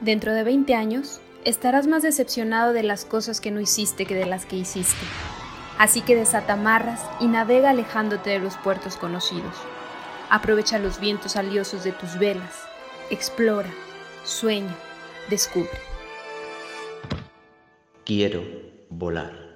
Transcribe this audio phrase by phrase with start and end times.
[0.00, 4.26] Dentro de 20 años, estarás más decepcionado de las cosas que no hiciste que de
[4.26, 5.04] las que hiciste.
[5.76, 9.56] Así que desatamarras y navega alejándote de los puertos conocidos.
[10.30, 12.62] Aprovecha los vientos aliosos de tus velas.
[13.10, 13.70] Explora,
[14.24, 14.74] sueña,
[15.30, 15.70] descubre.
[18.04, 18.42] Quiero
[18.90, 19.47] volar.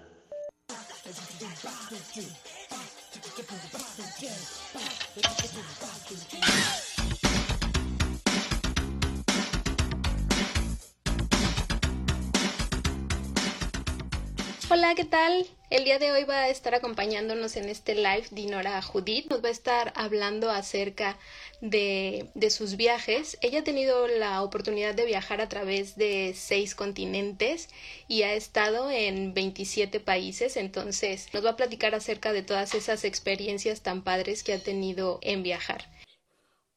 [15.02, 15.46] ¿Qué tal?
[15.68, 19.28] El día de hoy va a estar acompañándonos en este live Dinora Judith.
[19.30, 21.18] Nos va a estar hablando acerca
[21.60, 23.36] de, de, sus viajes.
[23.40, 27.68] Ella ha tenido la oportunidad de viajar a través de seis continentes
[28.06, 30.56] y ha estado en 27 países.
[30.56, 35.18] Entonces nos va a platicar acerca de todas esas experiencias tan padres que ha tenido
[35.22, 35.90] en viajar.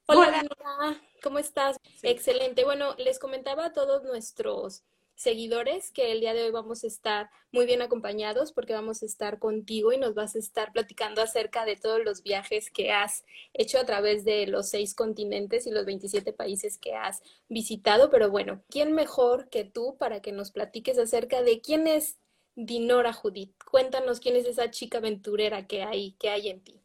[0.07, 0.99] Hola, Dinora.
[1.21, 1.77] ¿Cómo estás?
[2.01, 2.63] Excelente.
[2.63, 4.83] Bueno, les comentaba a todos nuestros
[5.15, 9.05] seguidores que el día de hoy vamos a estar muy bien acompañados porque vamos a
[9.05, 13.23] estar contigo y nos vas a estar platicando acerca de todos los viajes que has
[13.53, 18.09] hecho a través de los seis continentes y los 27 países que has visitado.
[18.09, 22.17] Pero bueno, ¿quién mejor que tú para que nos platiques acerca de quién es
[22.55, 23.53] Dinora Judith?
[23.63, 26.81] Cuéntanos quién es esa chica aventurera que hay, que hay en ti.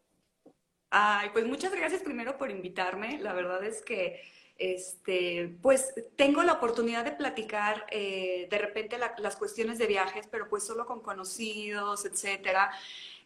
[0.91, 3.21] Ay, pues muchas gracias primero por invitarme.
[3.21, 4.21] La verdad es que
[4.61, 10.49] este, pues tengo la oportunidad de platicar eh, de repente las cuestiones de viajes, pero
[10.49, 12.71] pues solo con conocidos, etcétera.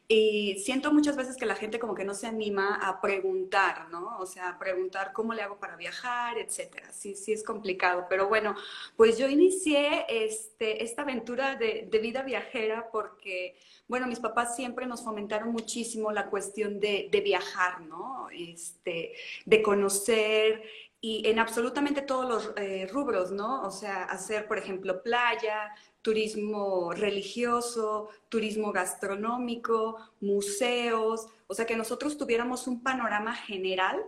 [0.06, 4.18] Y siento muchas veces que la gente como que no se anima a preguntar, ¿no?
[4.18, 6.92] O sea, preguntar cómo le hago para viajar, etcétera.
[6.92, 8.04] Sí, sí es complicado.
[8.10, 8.54] Pero bueno,
[8.96, 13.56] pues yo inicié este, esta aventura de, de vida viajera porque,
[13.88, 18.28] bueno, mis papás siempre nos fomentaron muchísimo la cuestión de, de viajar, ¿no?
[18.30, 19.14] Este,
[19.46, 20.62] de conocer
[21.06, 23.60] y en absolutamente todos los eh, rubros, ¿no?
[23.64, 32.16] O sea, hacer, por ejemplo, playa, turismo religioso, turismo gastronómico, museos, o sea, que nosotros
[32.16, 34.02] tuviéramos un panorama general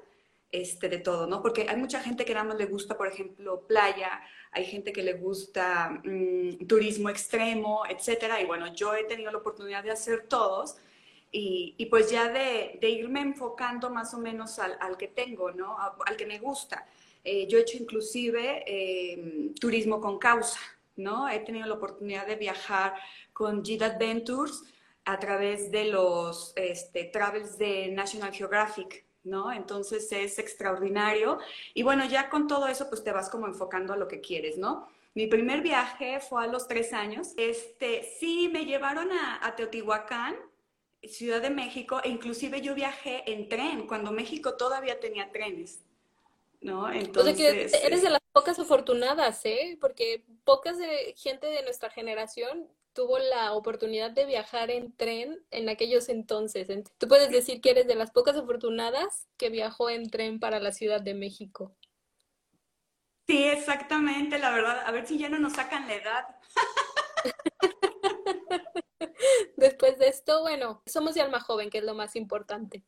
[0.51, 1.43] este, de todo, ¿no?
[1.43, 5.03] Porque hay mucha gente que nada más le gusta, por ejemplo, playa, hay gente que
[5.03, 10.29] le gusta mm, turismo extremo, etcétera, y bueno, yo he tenido la oportunidad de hacer
[10.29, 10.79] todos,
[11.33, 15.77] y, pues ya de, irme enfocando más o menos al, que tengo, ¿no?
[15.79, 16.87] al que me gusta.
[17.29, 20.61] Eh, yo he hecho inclusive em, turismo con causa,
[20.95, 21.29] ¿no?
[21.29, 22.95] He tenido la oportunidad de viajar
[23.33, 24.63] con JIT Adventures
[25.05, 29.53] a través de los este, travels de National Geographic, ¿no?
[29.53, 31.41] Entonces es extraordinario.
[31.75, 34.57] Y bueno, ya con todo eso, pues te vas como enfocando a lo que quieres,
[34.57, 34.87] ¿no?
[35.15, 37.33] Mi primer viaje fue a los tres años.
[37.37, 40.37] Este, sí, me llevaron a, a Teotihuacán,
[41.09, 45.85] Ciudad de México, e inclusive yo viajé en tren, cuando México todavía tenía trenes,
[46.61, 46.91] ¿no?
[46.91, 47.35] Entonces...
[47.35, 49.79] O sea que eres de las pocas afortunadas, ¿eh?
[49.81, 55.69] Porque pocas de, gente de nuestra generación tuvo la oportunidad de viajar en tren en
[55.69, 56.67] aquellos entonces.
[56.99, 60.73] Tú puedes decir que eres de las pocas afortunadas que viajó en tren para la
[60.73, 61.77] Ciudad de México.
[63.27, 64.83] Sí, exactamente, la verdad.
[64.87, 66.25] A ver si ya no nos sacan la edad.
[69.67, 72.85] Después de esto, bueno, somos de alma joven, que es lo más importante.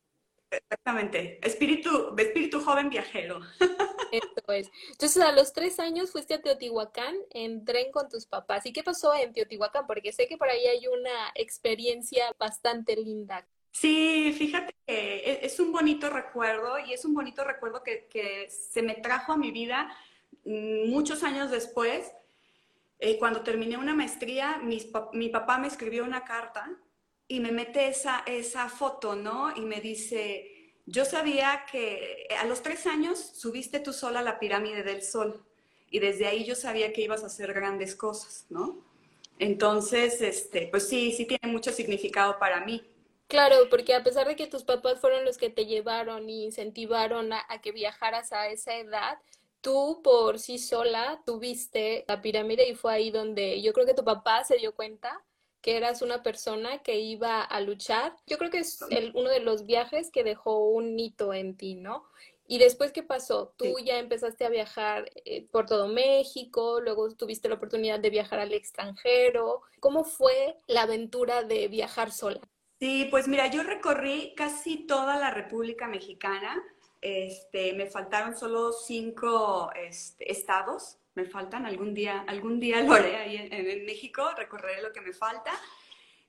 [0.49, 3.41] Exactamente, espíritu, espíritu joven viajero.
[4.13, 4.71] Eso es.
[4.93, 8.65] Entonces, a los tres años fuiste a Teotihuacán en tren con tus papás.
[8.65, 9.89] ¿Y qué pasó en Teotihuacán?
[9.89, 13.45] Porque sé que por ahí hay una experiencia bastante linda.
[13.73, 18.49] Sí, fíjate que e, es un bonito recuerdo y es un bonito recuerdo que, que
[18.51, 19.93] se me trajo a mi vida
[20.45, 22.13] mm, muchos años después
[22.99, 24.61] eh, cuando terminé una maestría,
[25.13, 26.71] mi papá me escribió una carta
[27.29, 29.55] y me mete esa, esa foto, ¿no?
[29.55, 34.39] Y me dice, yo sabía que a los tres años subiste tú sola a la
[34.39, 35.45] pirámide del sol
[35.91, 38.83] y desde ahí yo sabía que ibas a hacer grandes cosas, ¿no?
[39.39, 42.83] Entonces, este, pues sí, sí tiene mucho significado para mí.
[43.29, 47.33] Claro, porque a pesar de que tus papás fueron los que te llevaron y incentivaron
[47.33, 49.19] a que viajaras a esa edad,
[49.61, 54.05] tú por sí sola tuviste la pirámide y fue ahí donde yo creo que tu
[54.05, 55.25] papá se dio cuenta
[55.61, 58.15] que eras una persona que iba a luchar.
[58.27, 58.81] Yo creo que es
[59.15, 62.05] uno de los viajes que dejó un hito en ti, ¿no?
[62.51, 63.53] Y después, ¿qué pasó?
[63.59, 68.41] Tú ya empezaste a viajar eh, por todo México, luego tuviste la oportunidad de viajar
[68.41, 69.61] al extranjero.
[69.81, 72.41] ¿Cómo fue la aventura de viajar sola?
[72.81, 76.63] Sí, pues mira, yo recorrí casi toda la República Mexicana.
[77.01, 83.51] Este, me faltaron solo cinco este, estados, me faltan, algún día, algún día lo haré
[83.51, 85.53] en, México, recorreré lo que me falta.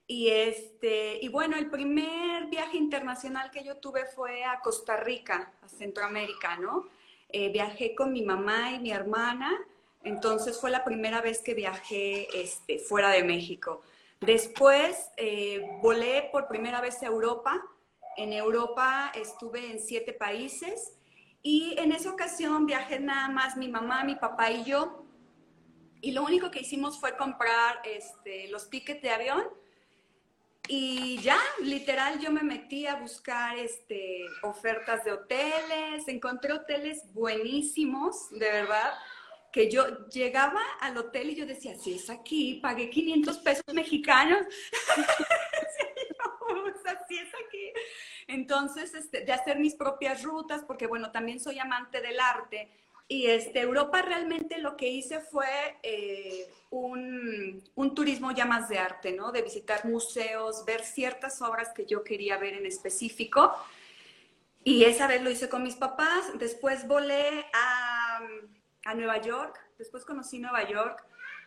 [0.07, 5.53] Y, este, y bueno, el primer viaje internacional que yo tuve fue a Costa Rica,
[5.61, 6.87] a Centroamérica, ¿no?
[7.29, 9.51] Eh, viajé con mi mamá y mi hermana,
[10.03, 13.81] Entonces fue la primera vez que viajé este, fuera de México.
[14.21, 17.61] Después eh, volé por primera vez a Europa.
[18.19, 20.93] En Europa estuve en siete países
[21.41, 25.05] y en esa ocasión viajé nada más mi mamá, mi papá y yo.
[26.01, 29.43] Y lo único que hicimos fue comprar este, los tickets de avión
[30.67, 38.29] y ya, literal, yo me metí a buscar este, ofertas de hoteles, encontré hoteles buenísimos,
[38.31, 38.93] de verdad,
[39.53, 44.45] que yo llegaba al hotel y yo decía, si es aquí, pagué 500 pesos mexicanos.
[47.09, 47.73] si es aquí.
[48.27, 52.69] Entonces, este, de hacer mis propias rutas, porque bueno, también soy amante del arte.
[53.07, 58.77] Y este, Europa realmente lo que hice fue eh, un, un, turismo ya más de
[58.77, 59.31] arte, ¿no?
[59.31, 63.51] De visitar museos, ver ciertas obras que yo quería ver en específico.
[64.63, 66.37] Y esa vez lo hice con mis papás.
[66.37, 68.19] Después volé a,
[68.85, 69.59] a Nueva York.
[69.79, 71.03] Después conocí Nueva York,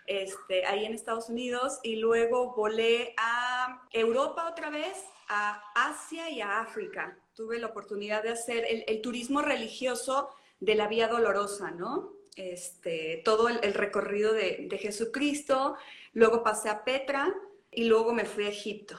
[0.07, 1.81] este, ahí en Estados Unidos.
[1.83, 4.97] Y luego volé a Europa otra vez,
[5.29, 7.19] a Asia y a África.
[7.35, 12.13] Tuve la oportunidad de hacer el, turismo religioso de la Vía Dolorosa, ¿no?
[12.37, 15.77] Este, todo el, recorrido de, Jesucristo,
[16.13, 17.33] luego pasé a Petra
[17.71, 18.97] y luego me fui a Egipto.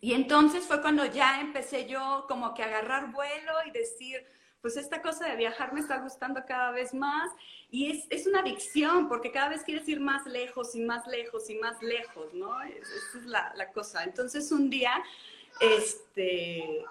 [0.00, 4.26] Y entonces fue cuando ya empecé yo como que a agarrar vuelo y decir,
[4.60, 7.30] pues esta cosa de viajar me está gustando cada vez más
[7.70, 11.48] y es, es una adicción porque cada vez quieres ir más lejos y más lejos
[11.48, 12.60] y más lejos, ¿no?
[12.62, 14.04] esa es la, la cosa.
[14.04, 15.02] Entonces un día,
[15.60, 16.84] este,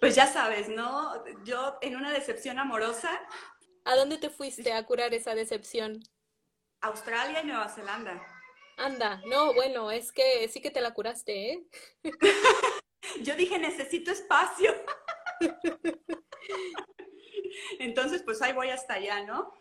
[0.00, 1.24] pues ya sabes, ¿no?
[1.44, 3.10] Yo en una decepción amorosa.
[3.84, 6.02] ¿A dónde te fuiste a curar esa decepción?
[6.80, 8.22] Australia y Nueva Zelanda.
[8.76, 11.66] Anda, no, bueno, es que sí que te la curaste, ¿eh?
[13.22, 14.72] Yo dije, necesito espacio.
[17.78, 19.52] Entonces, pues ahí voy hasta allá, ¿no?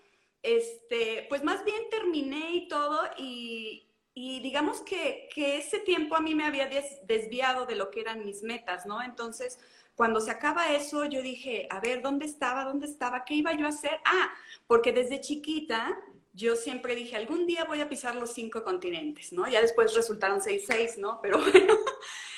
[0.43, 6.21] Este, pues más bien terminé y todo y, y digamos que, que, ese tiempo a
[6.21, 6.69] mí me había
[7.03, 9.01] desviado de lo que eran mis metas, ¿no?
[9.01, 9.59] Entonces,
[9.95, 12.63] cuando se acaba eso, yo dije, a ver, ¿dónde estaba?
[12.63, 13.25] ¿Dónde estaba?
[13.25, 13.99] ¿Qué iba yo a hacer?
[14.05, 14.31] Ah,
[14.67, 15.97] porque desde chiquita
[16.33, 19.47] yo siempre dije, algún día voy a pisar los cinco continentes, ¿no?
[19.47, 21.19] Ya después resultaron seis, seis, ¿no?
[21.19, 21.73] Pero bueno.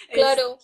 [0.09, 0.57] Claro.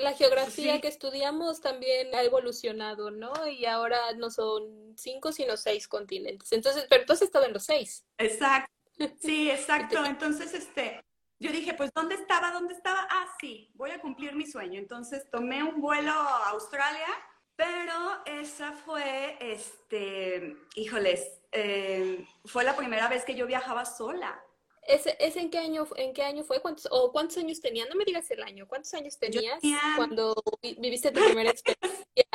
[0.00, 3.32] La geografía que estudiamos también ha evolucionado, ¿no?
[3.46, 6.52] Y ahora no son cinco, sino seis continentes.
[6.52, 8.04] Entonces, pero tú has estado en los seis.
[8.18, 8.72] Exacto.
[9.20, 10.04] Sí, exacto.
[10.04, 11.04] Entonces, este,
[11.38, 12.50] yo dije, pues, ¿dónde estaba?
[12.52, 13.06] ¿Dónde estaba?
[13.10, 14.78] Ah, sí, voy a cumplir mi sueño.
[14.78, 17.08] Entonces tomé un vuelo a Australia,
[17.56, 24.42] pero esa fue, este, híjoles, eh, fue la primera vez que yo viajaba sola.
[24.86, 26.60] ¿Ese, ese en, qué año, en qué año fue?
[26.60, 27.88] ¿Cuántos, ¿O cuántos años tenías?
[27.88, 28.68] No me digas el año.
[28.68, 29.60] ¿Cuántos años tenías
[29.96, 30.34] cuando
[30.78, 32.26] viviste tu primera experiencia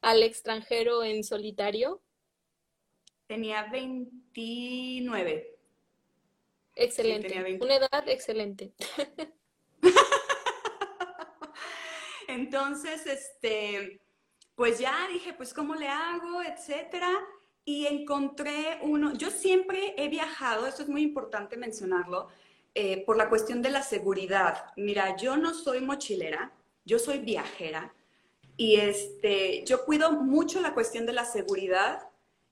[0.00, 2.00] al extranjero en solitario?
[3.26, 5.58] Tenía 29.
[6.76, 7.58] Excelente.
[7.60, 8.72] Una edad excelente.
[12.28, 14.00] Entonces, este,
[14.54, 17.10] pues ya dije, pues cómo le hago, etcétera.
[17.68, 22.28] Y encontré uno, yo siempre he viajado, esto es muy importante mencionarlo,
[22.74, 24.72] eh, por la cuestión de la seguridad.
[24.76, 26.50] Mira, yo no soy mochilera,
[26.86, 27.92] yo soy viajera
[28.56, 32.08] y este, yo cuido mucho la cuestión de la seguridad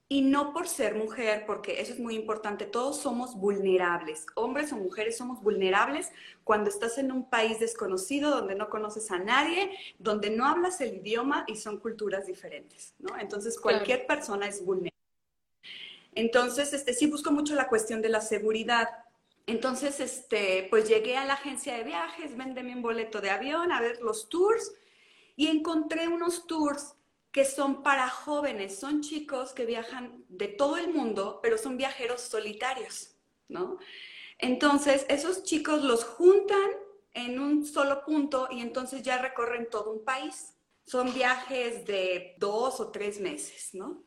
[0.06, 4.76] y no por ser mujer, porque eso es muy importante, todos somos vulnerables, hombres o
[4.76, 6.12] mujeres somos vulnerables
[6.44, 10.96] cuando estás en un país desconocido, donde no conoces a nadie, donde no hablas el
[10.96, 13.18] idioma y son culturas diferentes, ¿no?
[13.18, 14.95] Entonces cualquier persona es vulnerable.
[16.16, 18.88] Entonces, este, sí busco mucho la cuestión de la seguridad.
[19.46, 23.82] Entonces, este, pues llegué a la agencia de viajes, véndeme un boleto de avión, a
[23.82, 24.72] ver los tours,
[25.36, 26.94] y encontré unos tours
[27.30, 32.22] que son para jóvenes, son chicos que viajan de todo el mundo, pero son viajeros
[32.22, 33.14] solitarios,
[33.48, 33.78] ¿no?
[34.38, 36.70] Entonces, esos chicos los juntan
[37.12, 40.54] en un solo punto y entonces ya recorren todo un país.
[40.86, 44.02] Son viajes de dos o tres meses, ¿no?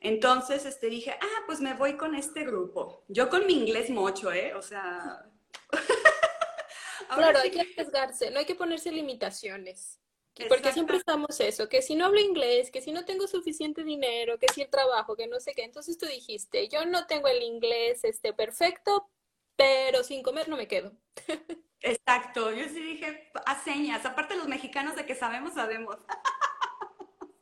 [0.00, 3.04] Entonces, este, dije, ah, pues me voy con este grupo.
[3.08, 4.54] Yo con mi inglés mocho, ¿eh?
[4.54, 5.26] O sea...
[7.14, 10.00] claro, hay que arriesgarse, no hay que ponerse limitaciones.
[10.48, 14.38] Porque siempre estamos eso, que si no hablo inglés, que si no tengo suficiente dinero,
[14.38, 15.64] que si el trabajo, que no sé qué.
[15.64, 19.10] Entonces tú dijiste, yo no tengo el inglés este, perfecto,
[19.56, 20.92] pero sin comer no me quedo.
[21.82, 25.96] Exacto, yo sí dije a señas, aparte los mexicanos de que sabemos, sabemos.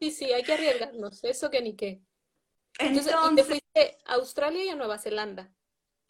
[0.00, 2.00] Sí, sí, hay que arriesgarnos, eso que ni qué.
[2.78, 5.50] Entonces, y te fuiste a Australia y a Nueva Zelanda.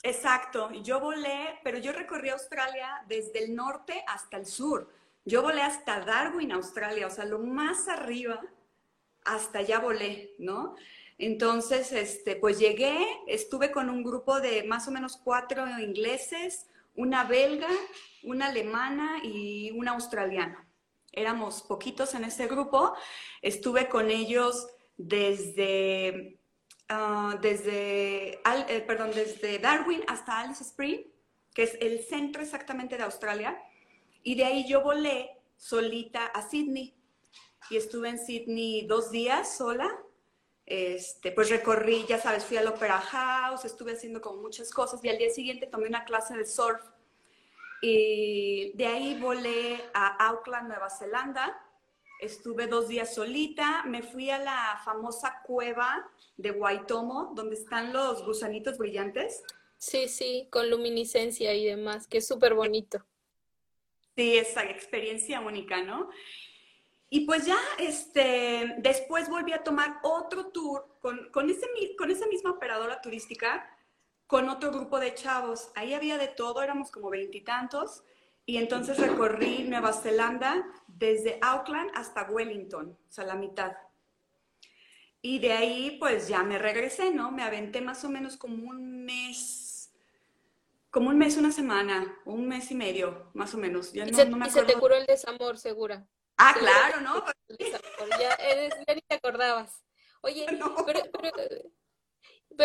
[0.03, 4.93] Exacto, yo volé, pero yo recorrí Australia desde el norte hasta el sur.
[5.25, 8.41] Yo volé hasta Darwin, Australia, o sea, lo más arriba,
[9.25, 10.77] hasta allá volé, ¿no?
[11.19, 12.97] Entonces, este, pues llegué,
[13.27, 17.69] estuve con un grupo de más o menos cuatro ingleses, una belga,
[18.23, 20.67] una alemana y una australiana.
[21.13, 22.95] Éramos poquitos en ese grupo.
[23.43, 26.38] Estuve con ellos desde,
[26.89, 31.03] ah, desde, eh, perdón, desde Darwin hasta Alice Spring,
[31.55, 33.61] que es el centro exactamente de Australia.
[34.23, 36.95] Y de ahí yo volé solita a Sydney.
[37.71, 39.91] Y estuve en Sydney dos días sola
[40.69, 45.09] este, pues recorrí, ya sabes, fui al Opera House, estuve haciendo como muchas cosas y
[45.09, 46.83] al día siguiente tomé una clase de surf
[47.81, 51.59] y de ahí volé a Auckland, Nueva Zelanda.
[52.19, 58.25] Estuve dos días solita, me fui a la famosa cueva de Waitomo, donde están los
[58.25, 59.43] gusanitos brillantes.
[59.77, 63.05] Sí, sí, con luminiscencia y demás, que es súper bonito.
[64.17, 66.11] Sí, esa experiencia única, ¿no?
[67.11, 72.27] Y pues ya, este, después volví a tomar otro tour con, con, ese, con esa
[72.27, 73.71] misma operadora turística,
[74.27, 75.71] con otro grupo de chavos.
[75.75, 78.03] Ahí había de todo, éramos como veintitantos.
[78.45, 80.67] Y, entonces recorrí Nueva Zelanda
[80.99, 83.73] desde Auckland hasta Wellington, o sea, la mitad.
[85.23, 87.31] Y de ahí, pues ya me regresé, ¿no?
[87.31, 89.93] Me aventé más o menos como un mes,
[90.91, 93.93] como un mes, una semana, un mes y medio, más o menos.
[93.93, 94.47] Ya no, se, me acuerdo.
[94.47, 96.07] y se te curó el desamor, segura.
[96.37, 97.25] Ah, claro, ¿no?
[98.21, 99.85] Ya, eres, ya ni te acordabas.
[100.21, 100.47] Oye,
[100.87, 101.71] pero, pero,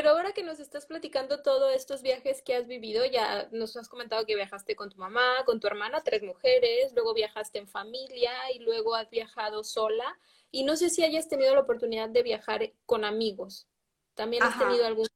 [0.09, 4.25] ahora que nos estás platicando todos estos viajes que has vivido, ya nos has comentado
[4.25, 8.59] que viajaste con tu mamá, con tu hermana, tres mujeres, luego viajaste en familia y
[8.59, 10.17] luego has viajado sola.
[10.49, 13.67] Y no sé si hayas tenido la oportunidad de viajar con amigos.
[14.15, 15.07] ¿También has tenido algún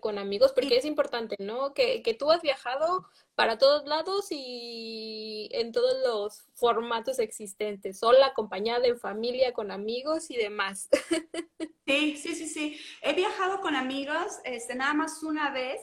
[0.00, 1.74] con amigos, porque es importante, ¿no?
[1.74, 8.26] Que, que, tú has viajado para todos lados y en todos los formatos existentes, sola,
[8.26, 10.88] acompañada, en familia, con amigos y demás.
[11.86, 12.80] Sí, sí, sí, sí.
[13.02, 15.82] He viajado con amigos, este, nada más una vez,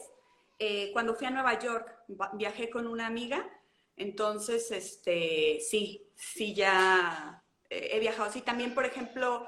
[0.58, 1.96] eh, cuando fui a Nueva York,
[2.32, 3.48] viajé con una amiga,
[3.94, 8.32] entonces, este, sí, sí, ya he viajado.
[8.32, 9.46] Sí, también, por ejemplo,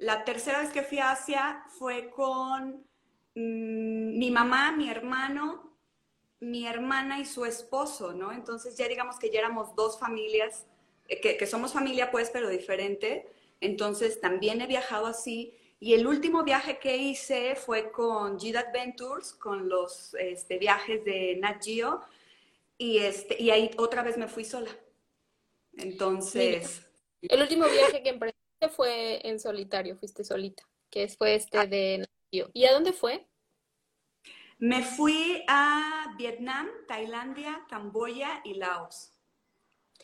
[0.00, 2.89] la tercera vez que fui a Asia fue con
[3.34, 5.76] Mm, mi mamá, mi hermano,
[6.40, 8.32] mi hermana y su esposo, ¿no?
[8.32, 10.66] Entonces ya digamos que ya éramos dos familias,
[11.08, 13.28] eh, que, somos familia pues, pero diferente.
[13.60, 15.54] Entonces también he viajado así.
[15.78, 21.36] Y el último viaje que hice fue con Gid Adventures, con los este, viajes de
[21.36, 22.02] Nat Geo.
[22.78, 24.70] Y, este, y ahí otra vez me fui sola.
[25.76, 26.86] Entonces...
[27.22, 31.66] El último viaje que emprendiste fue en solitario, fuiste solita, que fue este ah.
[31.66, 33.28] de Nat ¿Y a dónde fue?
[34.58, 39.14] Me fui a Vietnam, Tailandia, Camboya y Laos.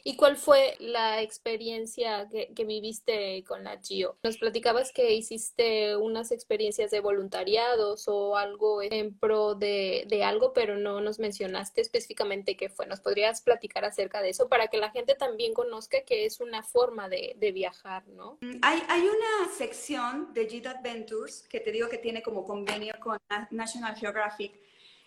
[0.08, 4.16] ¿Y cuál fue la experiencia que, viviste con la GIO?
[4.22, 10.76] Nos platicabas que hiciste unas experiencias de voluntariados o algo en pro de, algo, pero
[10.76, 12.86] no nos mencionaste específicamente qué fue.
[12.86, 16.62] ¿Nos podrías platicar acerca de eso para que la gente también conozca que es una
[16.62, 18.38] forma de, viajar, ¿no?
[18.42, 22.94] Mm, hay, hay, una sección de GIT Adventures que te digo que tiene como convenio
[23.00, 23.18] con
[23.50, 24.54] National Geographic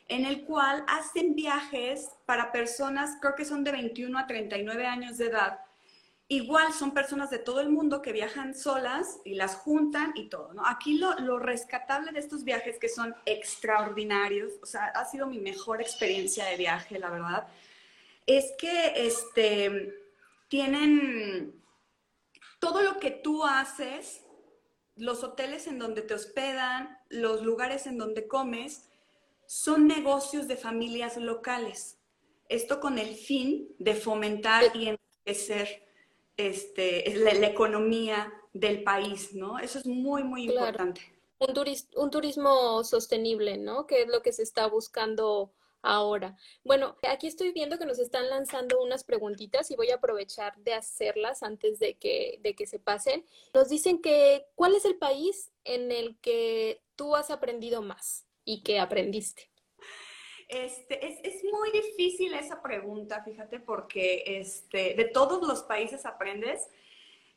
[0.09, 5.17] en el cual hacen viajes para personas, creo que son de 21 a 39 años
[5.17, 5.59] de edad.
[6.27, 10.53] Igual son personas de todo el mundo que viajan solas y las juntan y todo,
[10.53, 10.65] ¿no?
[10.65, 15.39] Aquí lo, lo rescatable de estos viajes que son extraordinarios, o sea, ha sido mi
[15.39, 17.47] mejor experiencia de viaje, la verdad,
[18.25, 19.95] es que este,
[20.49, 21.53] tienen
[22.59, 24.21] todo lo que tú haces,
[24.95, 28.88] los hoteles en donde te hospedan, los lugares en donde comes,
[29.49, 31.97] son negocios de familias locales.
[32.49, 35.87] Esto con el fin de fomentar y enriquecer
[36.37, 39.57] este, la, economía del país, ¿no?
[39.57, 41.01] Eso es muy, muy importante.
[41.39, 41.49] Un,
[41.95, 43.87] un turismo sostenible, ¿no?
[43.87, 45.51] Que es lo que se está buscando
[45.81, 46.37] ahora.
[46.63, 50.75] Bueno, aquí estoy viendo que nos están lanzando unas preguntitas y voy a aprovechar de
[50.75, 53.25] hacerlas antes de que, de que se pasen.
[53.55, 58.28] Nos dicen que, ¿cuál es el país en el que tú has aprendido más?
[58.49, 59.47] Y qué aprendiste?
[60.47, 66.67] Este, es, muy difícil esa pregunta, fíjate, porque este, de todos los países aprendes,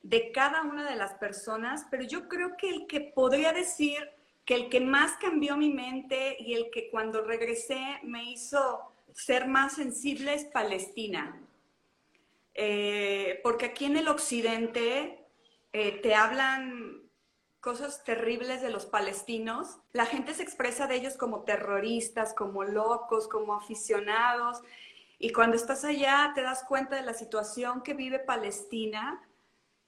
[0.03, 4.09] de cada una de las personas, pero yo creo que el que podría decir
[4.47, 8.81] que el que más cambió mi mente y el que cuando regresé me hizo
[9.13, 11.39] ser más sensible es Palestina.
[12.55, 15.27] Eh, porque aquí en el occidente
[15.73, 17.02] eh, te hablan
[17.63, 23.29] cosas terribles de los palestinos, la gente se expresa de ellos como terroristas, como locos,
[23.29, 24.61] como aficionados.
[25.21, 29.23] Y cuando estás allá te das cuenta de la situación que vive Palestina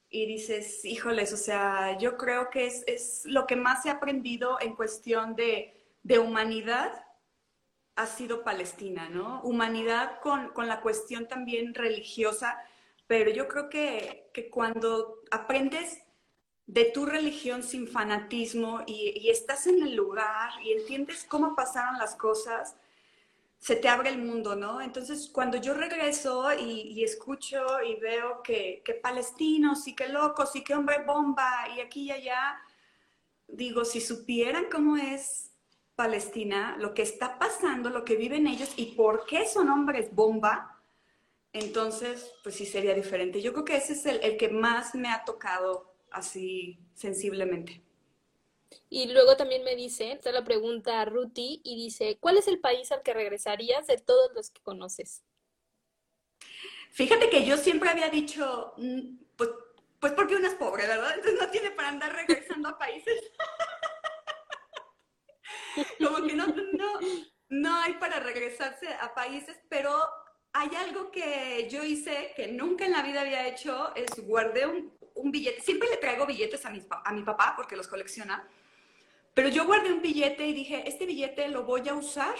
[0.09, 4.57] y dices, híjoles, o sea, yo creo que es, es lo que más he aprendido
[4.61, 7.05] en cuestión de, de humanidad
[7.97, 9.43] ha sido Palestina, ¿no?
[9.43, 12.57] Humanidad con, con, la cuestión también religiosa,
[13.09, 16.04] pero yo creo que, que cuando aprendes
[16.67, 22.15] de tu religión sin fanatismo y, estás en el lugar y entiendes cómo pasaron las
[22.15, 22.77] cosas,
[23.59, 24.81] se te abre el mundo, ¿no?
[24.81, 30.63] Entonces, cuando yo regreso y, escucho y veo que, que, palestinos y que locos y
[30.65, 32.59] que hombre bomba y aquí y allá,
[33.47, 35.51] digo, si supieran cómo es
[35.95, 40.83] Palestina, lo que está pasando, lo que viven ellos y por qué son hombres bomba,
[41.53, 43.41] entonces, pues sí sería diferente.
[43.41, 47.83] Yo creo que ese es el que más me ha tocado así sensiblemente.
[48.89, 52.61] Y luego también me dice, está la pregunta a Ruti y dice, ¿cuál es el
[52.61, 55.23] país al que regresarías de todos los que conoces?
[56.91, 59.51] Fíjate que yo siempre había dicho, mm, pues,
[60.01, 61.15] pues porque una es pobre, ¿verdad?
[61.15, 63.33] Entonces no tiene para andar regresando a países.
[65.99, 67.01] Como que no, no,
[67.49, 69.93] no hay para regresarse a países, pero
[70.53, 74.93] hay algo que yo hice que nunca en la vida había hecho, es guardé un,
[75.15, 78.49] un billete, siempre le traigo billetes a mi, a mi papá porque los colecciona,
[79.35, 82.35] pero yo guardé un billete y dije, este billete lo voy a usar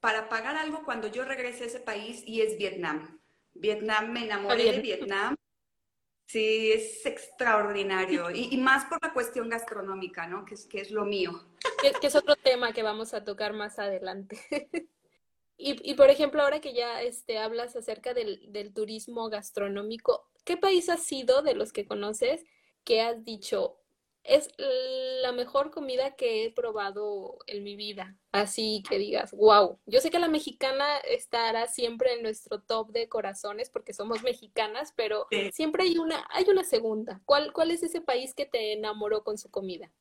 [0.00, 3.20] para pagar algo cuando yo regrese a ese país y es Vietnam.
[3.54, 5.36] Vietnam, me enamoré de Vietnam.
[6.26, 8.30] Sí, es extraordinario.
[8.30, 10.44] Y, más por la cuestión gastronómica, ¿no?
[10.44, 11.48] Que es, que es lo mío.
[11.80, 14.38] Que, es otro tema que vamos a tocar más adelante.
[15.58, 20.56] y, y, por ejemplo, ahora que ya este, hablas acerca del, del turismo gastronómico, ¿qué
[20.56, 22.44] país ha sido de los que conoces
[22.88, 23.76] que has dicho,
[24.24, 28.16] es la mejor comida que he probado en mi vida.
[28.32, 29.78] Así que digas, wow.
[29.84, 34.94] Yo sé que la mexicana estará siempre en nuestro top de corazones porque somos mexicanas,
[34.96, 37.20] pero siempre hay una, hay una segunda.
[37.26, 39.92] ¿Cuál, ¿Cuál es ese país que te enamoró con su comida?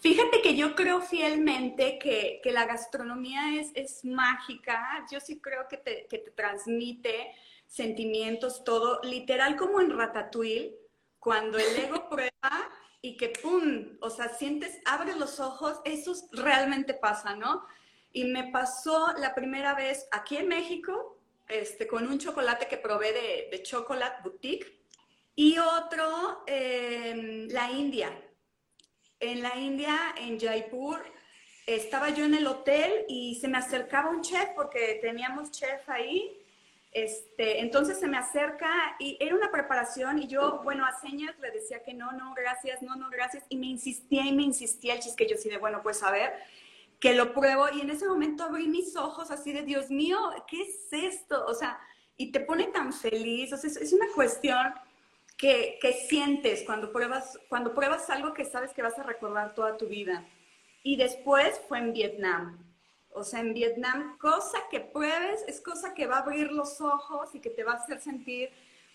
[0.00, 5.04] Fíjate que yo creo fielmente que, que la gastronomía es, es, mágica.
[5.10, 7.32] Yo sí creo que te, que te transmite
[7.66, 10.78] sentimientos, todo, literal como en Ratatouille,
[11.18, 12.70] cuando el ego prueba
[13.02, 13.98] y que ¡pum!
[14.00, 17.66] O sea, sientes, abres los ojos, eso realmente pasa, ¿no?
[18.12, 23.12] Y me pasó la primera vez aquí en México, este, con un chocolate que probé
[23.12, 24.80] de, de Chocolate Boutique
[25.34, 28.16] y otro en la India.
[29.20, 31.02] En la India, en Jaipur,
[31.66, 36.38] estaba yo en el hotel y se me acercaba un chef porque teníamos chef ahí
[36.92, 41.50] este, entonces se me acerca y era una preparación y yo, bueno, a señas le
[41.50, 43.44] decía que no, no, gracias, no, no, gracias.
[43.48, 46.10] Y me insistía y me insistía el chis que yo sí de, bueno, pues a
[46.10, 46.32] ver,
[46.98, 47.68] que lo pruebo.
[47.72, 51.44] Y en ese momento abrí mis ojos así de, Dios mío, ¿qué es esto?
[51.46, 51.78] O sea,
[52.16, 53.52] y te pone tan feliz.
[53.52, 54.72] O sea, es, una cuestión
[55.38, 59.86] que, sientes cuando pruebas, cuando pruebas algo que sabes que vas a recordar toda tu
[59.86, 60.26] vida.
[60.82, 62.68] Y después fue en Vietnam
[63.18, 67.34] o sea, en Vietnam, cosa que pruebes es cosa que va a abrir los ojos
[67.34, 68.50] y que te va a hacer sentir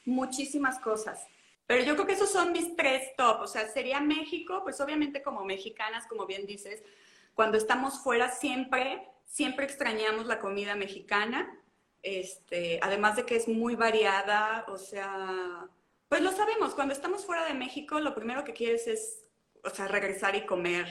[0.05, 1.27] muchísimas cosas.
[1.67, 3.41] Pero yo creo que esos son mis tres top.
[3.41, 6.83] O sea, sería México, pues obviamente como mexicanas, como bien dices,
[7.33, 11.59] cuando estamos fuera siempre, siempre extrañamos la comida mexicana.
[12.01, 15.67] Este, además de que es muy variada, o sea,
[16.13, 19.25] pues lo sabemos, cuando estamos fuera de México, lo primero que quieres es,
[19.63, 20.85] o sea, regresar y comer,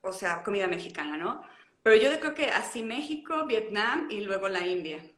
[0.00, 1.42] o sea, comida mexicana, ¿no?
[1.84, 5.08] Pero yo creo que así México, Vietnam y luego la India.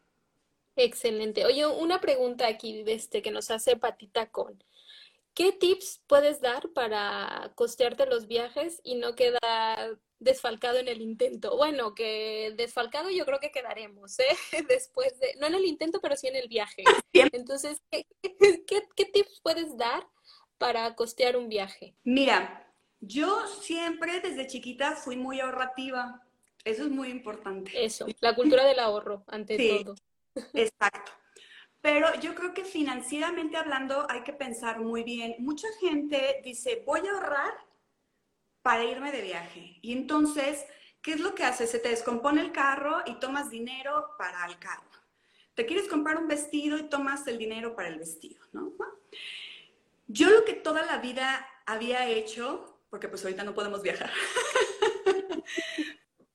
[0.76, 1.46] Excelente.
[1.46, 4.62] Oye, una pregunta aquí este, que nos hace Patita con.
[5.32, 11.56] ¿Qué tips puedes dar para costearte los viajes y no quedar desfalcado en el intento?
[11.56, 14.36] Bueno, que desfalcado yo creo que quedaremos, ¿eh?
[14.68, 16.84] Después de, no en el intento, pero sí en el viaje.
[17.12, 20.06] Entonces, ¿qué, qué, qué tips puedes dar
[20.58, 21.94] para costear un viaje?
[22.04, 26.22] Mira, yo siempre desde chiquita fui muy ahorrativa.
[26.64, 27.84] Eso es muy importante.
[27.84, 29.96] Eso, la cultura del ahorro, ante todo.
[30.54, 31.12] Exacto.
[31.80, 35.34] Pero yo creo que financieramente hablando hay que pensar muy bien.
[35.40, 37.52] Mucha gente dice, voy a ahorrar
[38.62, 39.78] para irme de viaje.
[39.82, 40.64] Y entonces,
[41.02, 41.66] ¿qué es lo que hace?
[41.66, 44.90] Se te descompone el carro y tomas dinero para el carro.
[45.54, 48.72] Te quieres comprar un vestido y tomas el dinero para el vestido, ¿no?
[50.06, 54.10] Yo lo que toda la vida había hecho, porque pues ahorita no podemos viajar,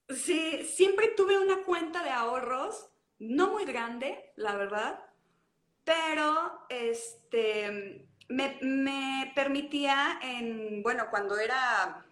[0.09, 2.87] Sí, siempre tuve una cuenta de ahorros,
[3.19, 5.03] no muy grande, la verdad,
[5.83, 12.05] pero este, me, permitía en, bueno, cuando era...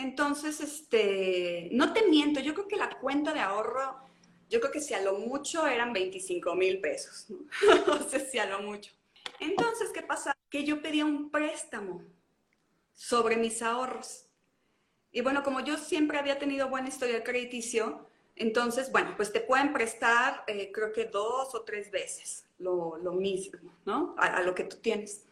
[0.00, 3.96] Entonces, este, no te miento, yo creo que la cuenta de ahorro,
[4.48, 7.38] yo creo que si a lo mucho eran 25 mil pesos, ¿no?
[7.86, 8.92] no sé si a lo mucho.
[9.38, 10.32] Entonces, ¿qué pasa?
[10.48, 12.02] Que yo pedía un préstamo
[12.94, 14.26] sobre mis ahorros.
[15.12, 19.72] Y bueno, como yo siempre había tenido buena historia crediticio, entonces, bueno, pues te pueden
[19.72, 24.14] prestar, eh, creo que dos o tres veces lo, mismo, ¿no?
[24.16, 25.24] A, lo que tú tienes.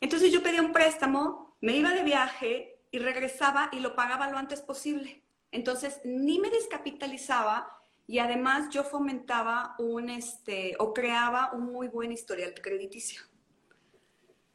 [0.00, 4.38] Entonces yo pedía un préstamo, me iba de viaje y regresaba y lo pagaba lo
[4.38, 5.20] antes posible.
[5.50, 7.76] Entonces, ni me descapitalizaba
[8.06, 13.22] y además yo fomentaba un, este, o creaba un muy buen historial crediticio.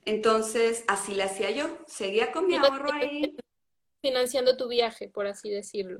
[0.05, 1.79] Entonces, así le hacía yo.
[1.85, 3.35] Seguía con mi ahorro ahí.
[4.01, 5.99] Financiando tu viaje, por así decirlo.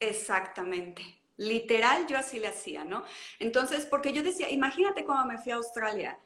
[0.00, 1.02] Exactamente.
[1.36, 3.04] Literal, yo así le hacía, ¿no?
[3.40, 6.18] Entonces, porque yo decía, imagínate cuando me fui a Australia.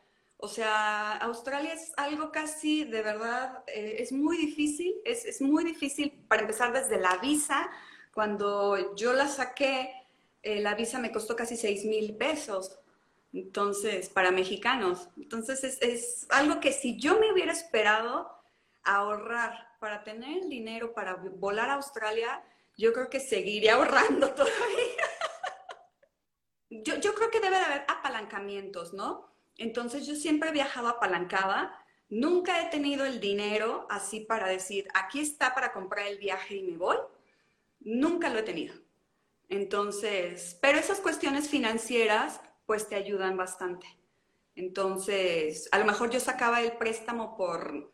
[0.44, 4.92] O sea, Australia es algo casi, de verdad, eh, es muy difícil.
[5.05, 7.70] Es, es muy difícil para empezar desde la visa.
[8.12, 9.94] Cuando yo la saqué,
[10.42, 12.76] eh, la visa me costó casi 6 mil pesos.
[13.33, 15.11] Entonces, para mexicanos.
[15.16, 18.28] Entonces, es, algo que si yo me hubiera esperado
[18.83, 22.42] ahorrar para tener el dinero para volar a Australia,
[22.76, 25.07] yo creo que seguiría ahorrando todavía.
[26.68, 29.32] yo, yo creo que debe de haber apalancamientos, ¿no?
[29.56, 31.78] Entonces, yo siempre he viajado apalancada.
[32.08, 36.62] Nunca he tenido el dinero así para decir, aquí está para comprar el viaje y
[36.62, 36.96] me voy.
[37.80, 38.74] Nunca lo he tenido.
[39.48, 43.86] Entonces, pero esas cuestiones financieras pues te ayudan bastante.
[44.54, 47.92] Entonces, a lo mejor yo sacaba el préstamo por,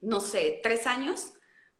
[0.00, 1.32] no sé, tres años,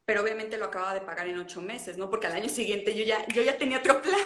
[0.04, 2.08] pero obviamente lo acababa de pagar en ocho meses, ¿no?
[2.08, 4.18] Porque al año siguiente yo ya, yo ya tenía otro plan.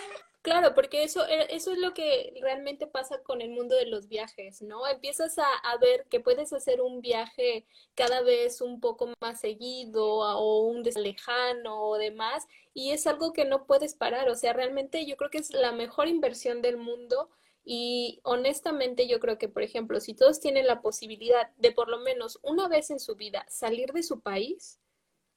[0.43, 4.09] Claro, porque eso, eh, eso es lo que realmente pasa con el mundo de los
[4.09, 4.87] viajes, ¿no?
[4.87, 10.03] Empiezas a, a, ver que puedes hacer un viaje cada vez un poco más seguido
[10.07, 15.05] o un lejano o demás, y es algo que no puedes parar, o sea, realmente
[15.05, 17.29] yo creo que es la mejor inversión del mundo
[17.65, 21.99] y honestamente yo creo que, por ejemplo, si todos tienen la posibilidad de por lo
[21.99, 24.81] menos una vez en su vida salir de su país,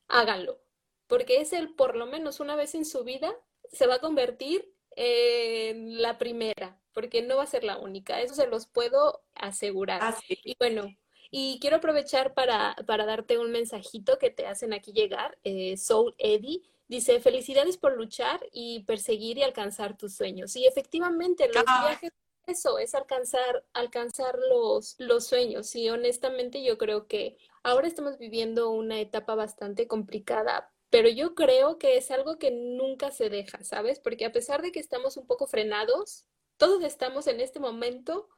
[0.07, 0.61] háganlo,
[1.07, 3.35] porque es el por lo menos una vez en su vida
[3.71, 8.47] se va a convertir la primera, porque no va a ser la única, eso se
[8.47, 9.99] los puedo asegurar.
[10.01, 10.87] Ah, y bueno,
[11.35, 16.13] y quiero aprovechar para, para, darte un mensajito que te hacen aquí llegar, eh, Soul
[16.19, 16.61] Eddie.
[16.87, 20.55] Dice, felicidades por luchar y perseguir y alcanzar tus sueños.
[20.55, 21.87] Y efectivamente, los ah.
[21.87, 22.11] viajes,
[22.45, 25.75] eso es alcanzar, alcanzar los, los sueños.
[25.75, 31.79] Y honestamente yo creo que ahora estamos viviendo una etapa bastante complicada, pero yo creo
[31.79, 33.99] que es algo que nunca se deja, ¿sabes?
[33.99, 36.27] Porque a pesar de que estamos un poco frenados,
[36.57, 38.29] todos estamos en este momento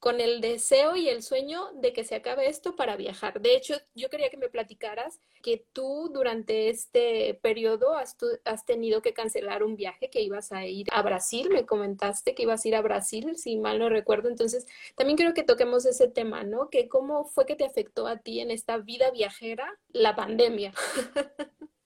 [0.00, 3.42] con el deseo y el sueño de que se acabe esto para viajar.
[3.42, 8.16] De hecho, yo quería que me platicaras que tú durante este periodo has,
[8.46, 12.44] has, tenido que cancelar un viaje que ibas a ir a Brasil, me comentaste que
[12.44, 14.30] ibas a ir a Brasil, si mal no recuerdo.
[14.30, 14.66] Entonces,
[14.96, 16.70] también quiero que toquemos ese tema, ¿no?
[16.70, 20.72] Que cómo fue que te afectó a ti en esta vida viajera la pandemia.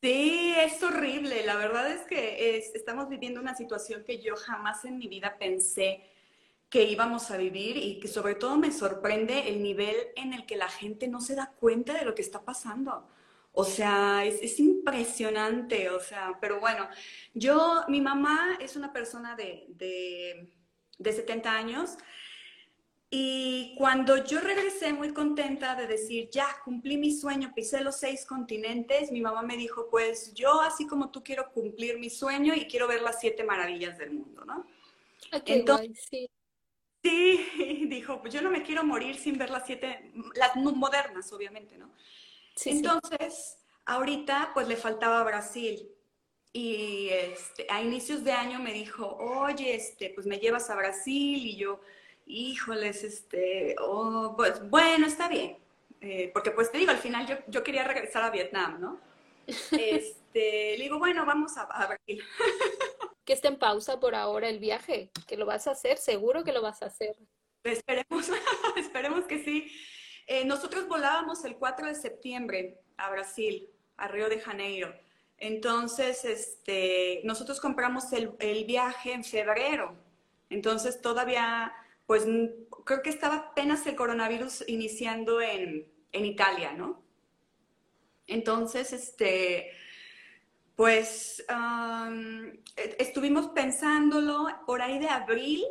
[0.00, 1.44] Sí, es horrible.
[1.44, 6.04] La verdad es que estamos viviendo una situación que yo jamás en mi vida pensé
[6.70, 10.56] que íbamos a vivir y que sobre todo me sorprende el nivel en el que
[10.56, 13.08] la gente no se da cuenta de lo que está pasando.
[13.52, 16.88] O sea, es, impresionante, o sea, pero bueno,
[17.34, 20.52] yo, mi mamá es una persona de, de,
[20.98, 21.96] de 70 años
[23.10, 28.26] y cuando yo regresé muy contenta de decir, ya, cumplí mi sueño, pisé los seis
[28.26, 32.66] continentes, mi mamá me dijo, pues yo así como tú quiero cumplir mi sueño y
[32.66, 34.66] quiero ver las siete maravillas del mundo, ¿no?
[35.46, 36.30] Entonces, sí.
[37.02, 41.78] Sí, dijo, pues yo no me quiero morir sin ver las siete, las modernas, obviamente,
[41.78, 41.90] ¿no?
[42.56, 45.88] Sí, Entonces, ahorita pues le faltaba Brasil.
[46.52, 51.46] Y este, a inicios de año me dijo, oye, este, pues me llevas a Brasil
[51.46, 51.80] y yo,
[52.28, 55.58] híjoles, este, oh, pues bueno, está bien.
[56.00, 59.00] Eh, porque pues te digo, al final yo, yo quería regresar a Vietnam, ¿no?
[59.46, 60.14] Este,
[60.78, 62.22] le digo, bueno, vamos a, a Brasil.
[63.24, 66.52] que esté en pausa por ahora el viaje, que lo vas a hacer, seguro que
[66.52, 67.16] lo vas a hacer.
[67.64, 68.30] Esperemos,
[68.76, 69.70] esperemos que sí.
[70.26, 74.94] Eh, nosotros volábamos el 4 de septiembre a Brasil, a Río de Janeiro.
[75.38, 79.96] Entonces, este, nosotros compramos el, el viaje en febrero.
[80.50, 81.72] Entonces, todavía,
[82.08, 82.24] pues
[82.86, 87.02] creo que estaba apenas el coronavirus iniciando en, en Italia, ¿no?
[88.26, 89.72] Entonces, este,
[90.74, 91.44] pues
[92.76, 95.62] e, estuvimos pensándolo por ahí de abril,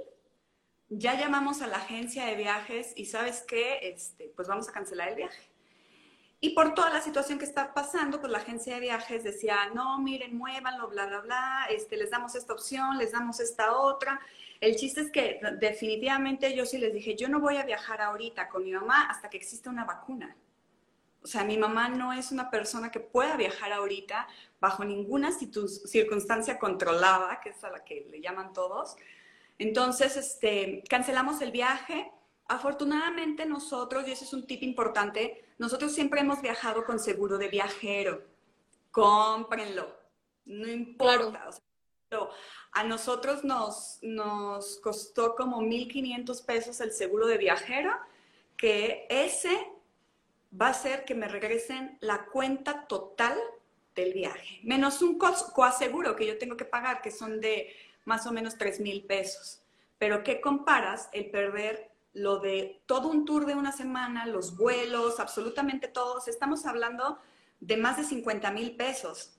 [0.90, 5.10] ya llamamos a la agencia de viajes y sabes qué, este, pues vamos a cancelar
[5.10, 5.47] el viaje.
[6.40, 10.00] Y por toda la situación que está pasando, pues la agencia de viajes decía, no,
[10.00, 14.20] miren, muévanlo, bla, bla, bla, este, les damos esta opción, les damos esta otra.
[14.62, 18.50] El chiste es que definitivamente yo sí les dije, yo no voy a viajar ahorita
[18.50, 20.36] con mi mamá hasta que exista una vacuna.
[21.24, 24.28] O sea, mi mamá no es una persona que pueda viajar ahorita
[24.60, 28.96] bajo ninguna circunstancia controlada, que es a la que le llaman todos.
[29.58, 32.12] Entonces, este, cancelamos el viaje.
[32.48, 37.48] Afortunadamente nosotros, y ese es un tip importante, nosotros siempre hemos viajado con seguro de
[37.48, 38.24] viajero.
[38.92, 39.96] Cómprenlo.
[40.46, 41.50] No importa.
[42.72, 47.92] a nosotros nos, nos costó como 1.500 pesos el seguro de viajero,
[48.56, 49.68] que ese
[50.60, 53.38] va a ser que me regresen la cuenta total
[53.94, 58.32] del viaje, menos un coaseguro que yo tengo que pagar, que son de más o
[58.32, 59.62] menos 3 mil pesos.
[59.98, 65.20] Pero ¿qué comparas el perder lo de todo un tour de una semana, los vuelos,
[65.20, 66.28] absolutamente todos?
[66.28, 67.20] Estamos hablando
[67.60, 69.38] de más de 50 mil pesos.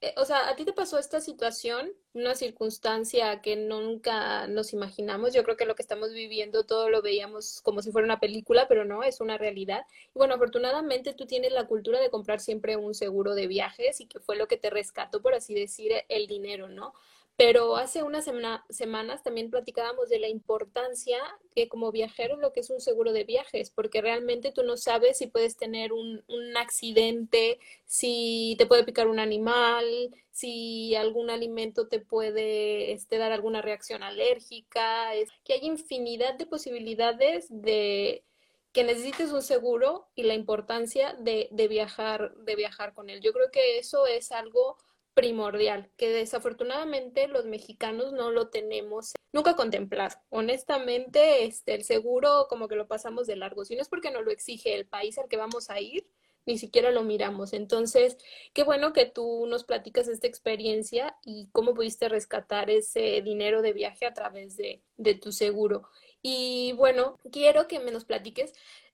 [0.00, 5.32] Eh, o sea, ¿a ti te pasó esta situación, una circunstancia que nunca nos imaginamos?
[5.32, 8.66] Yo creo que lo que estamos viviendo todo lo veíamos como si fuera una película,
[8.66, 9.82] pero no, es una realidad.
[10.12, 14.06] Y bueno, afortunadamente tú tienes la cultura de comprar siempre un seguro de viajes y
[14.06, 16.94] que fue lo que te rescató, por así decir, el dinero, ¿no?
[17.36, 18.26] Pero hace unas
[18.68, 21.18] semanas también platicábamos de la importancia
[21.54, 25.18] que como viajero lo que es un seguro de viajes, porque realmente tú no sabes
[25.18, 31.88] si puedes tener un, un accidente, si te puede picar un animal, si algún alimento
[31.88, 38.24] te puede este, dar alguna reacción alérgica, es que hay infinidad de posibilidades de
[38.72, 43.20] que necesites un seguro y la importancia de, de viajar, de viajar con él.
[43.20, 44.78] Yo creo que eso es algo
[45.14, 50.16] primordial, que desafortunadamente los mexicanos no lo tenemos nunca contemplado.
[50.30, 53.64] Honestamente, este, el seguro como que lo pasamos de largo.
[53.64, 56.06] Si no es porque no lo exige el país al que vamos a ir,
[56.46, 57.52] ni siquiera lo miramos.
[57.52, 58.16] Entonces,
[58.52, 63.72] qué bueno que tú nos platicas esta experiencia y cómo pudiste rescatar ese dinero de
[63.72, 65.88] viaje a través de, de tu seguro.
[66.20, 68.52] Y bueno, quiero que me nos platiques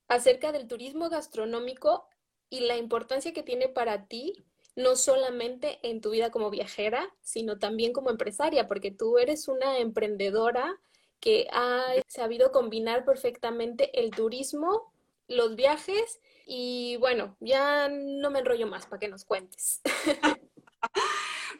[0.09, 2.07] acerca del turismo gastronómico
[2.51, 4.45] y la importancia que tiene para ti
[4.79, 9.79] no solamente en tu vida como viajera, sino también como empresaria, porque tú eres una
[9.79, 10.79] emprendedora
[11.19, 14.93] que ha sabido combinar perfectamente el turismo,
[15.27, 19.83] los viajes y bueno, ya no me enrollo más para que nos cuentes.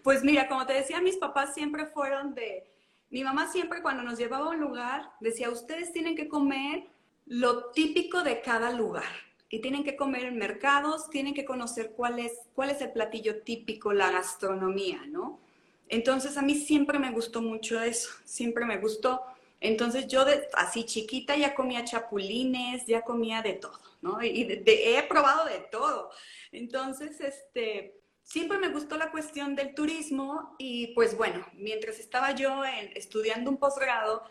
[0.05, 2.71] Pues mira, como te decía, mis papás siempre fueron de,
[3.11, 6.87] mi mamá siempre cuando nos llevaba a un lugar decía, ustedes tienen que comer
[7.27, 12.19] lo típico de cada lugar y tienen que comer en mercados, tienen que conocer cuál
[12.19, 15.41] es, cuál es el platillo típico, la gastronomía, ¿no?
[15.89, 19.23] Entonces a mí siempre me gustó mucho eso, siempre me gustó.
[19.61, 24.23] Entonces yo de, así chiquita ya comía chapulines, ya comía de todo, ¿no?
[24.23, 26.11] Y he probado de todo.
[26.53, 32.63] Entonces, este, siempre me gustó la cuestión del turismo y pues bueno, mientras estaba yo
[32.95, 34.23] estudiando un posgrado,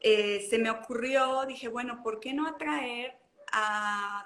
[0.00, 3.18] eh, se me ocurrió, dije, bueno, ¿por qué no atraer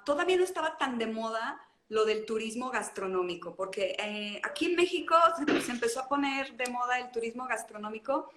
[0.05, 5.17] todavía no estaba tan de moda lo del turismo gastronómico, porque eh, aquí en México
[5.65, 8.31] se empezó a poner de moda el turismo gastronómico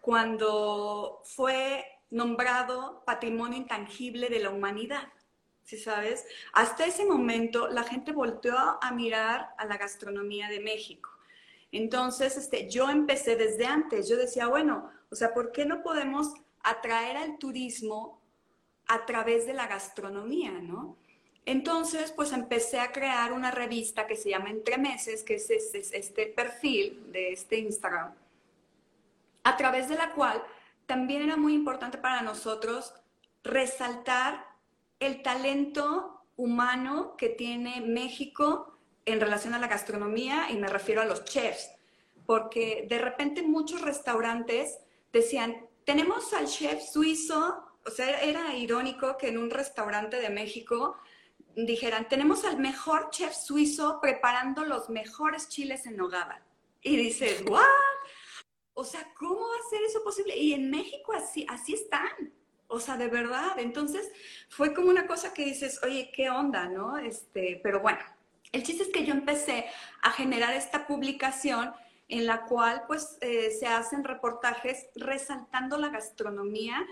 [0.00, 5.08] cuando fue nombrado Patrimonio Intangible de la Humanidad.
[5.62, 6.24] ¿Sí sabes?
[6.52, 11.10] Hasta ese momento la gente volteó a mirar a la gastronomía de México.
[11.72, 14.08] Entonces, este, yo empecé desde antes.
[14.08, 18.22] Yo decía, bueno, o sea, ¿por qué no podemos atraer al turismo
[18.88, 20.96] a través de la gastronomía, ¿no?
[21.44, 26.26] Entonces, pues empecé a crear una revista que se llama Entre Meses, que es este,
[26.26, 28.14] perfil de este Instagram,
[29.44, 30.42] a través de la cual
[30.86, 32.94] también era muy importante para nosotros
[33.44, 34.44] resaltar
[34.98, 41.04] el talento humano que tiene México en relación a la gastronomía, y me refiero a
[41.04, 41.70] los chefs,
[42.26, 44.80] porque de repente muchos restaurantes
[45.12, 50.96] decían, tenemos al chef suizo o sea, era irónico que en un restaurante de México
[51.54, 56.42] dijeran, tenemos al mejor chef suizo preparando los mejores chiles en nogada.
[56.82, 57.62] Y dices, ¿what?
[58.74, 60.36] O sea, ¿cómo va a ser eso posible?
[60.36, 62.32] Y en México así, así están.
[62.68, 63.58] O sea, de verdad.
[63.58, 64.10] Entonces,
[64.48, 66.98] fue como una cosa que dices, oye, ¿qué onda, no?
[66.98, 68.00] Este, pero bueno,
[68.52, 69.66] el chiste es que yo empecé
[70.02, 71.72] a generar esta publicación
[72.08, 76.86] en la cual, pues, eh, se hacen reportajes resaltando la gastronomía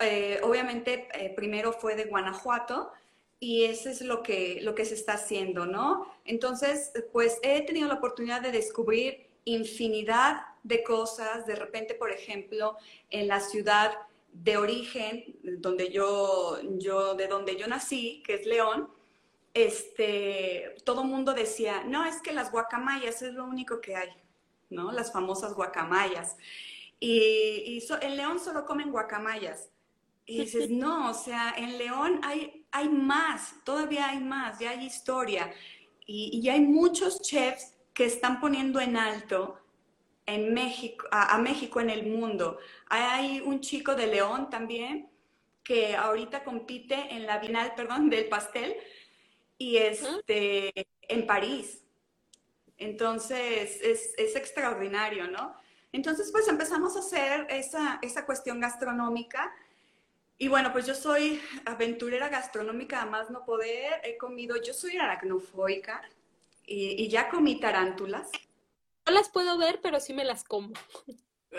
[0.00, 2.92] eh, obviamente eh, primero fue de Guanajuato
[3.38, 6.06] y eso es lo que, lo que se está haciendo, ¿no?
[6.24, 12.76] Entonces, pues he tenido la oportunidad de descubrir infinidad de cosas, de repente, por ejemplo,
[13.08, 13.92] en la ciudad
[14.32, 18.88] de origen, donde yo, yo, de donde yo nací, que es León,
[19.54, 24.10] este, todo mundo decía, no, es que las guacamayas es lo único que hay,
[24.68, 24.92] ¿no?
[24.92, 26.36] Las famosas guacamayas.
[27.00, 29.70] Y, en León solo comen guacamayas.
[30.30, 34.86] Y dices, no, o sea, en León hay, hay más, todavía hay más, ya hay
[34.86, 35.52] historia.
[36.06, 39.58] Y, ya hay muchos chefs que están poniendo en alto
[40.26, 42.58] en México, a, México en el mundo.
[42.88, 45.10] Hay un chico de León también
[45.64, 48.76] que ahorita compite en la Bienal, perdón, del pastel
[49.58, 50.72] y este,
[51.08, 51.82] en París.
[52.78, 55.56] Entonces, es, es, extraordinario, ¿no?
[55.90, 59.52] Entonces, pues empezamos a hacer esa, esa cuestión gastronómica.
[60.42, 64.00] Y bueno, pues yo soy aventurera gastronómica, además no poder.
[64.04, 66.00] He comido, yo soy aracnofóica
[66.64, 68.30] y, y ya comí tarántulas.
[69.04, 70.72] No las puedo ver, pero sí me las como.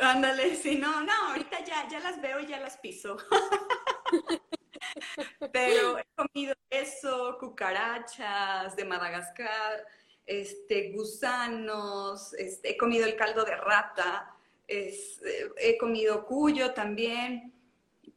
[0.01, 3.17] Ándale, sí, no, no, ahorita ya, ya las veo y ya las piso.
[5.53, 9.85] Pero he comido eso, cucarachas de Madagascar,
[10.25, 14.35] este, gusanos, este, he comido el caldo de rata,
[14.67, 17.53] he comido cuyo también,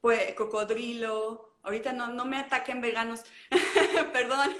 [0.04, 1.54] pues, cocodrilo.
[1.62, 3.22] Ahorita no, no me ataquen veganos,
[4.12, 4.54] perdón.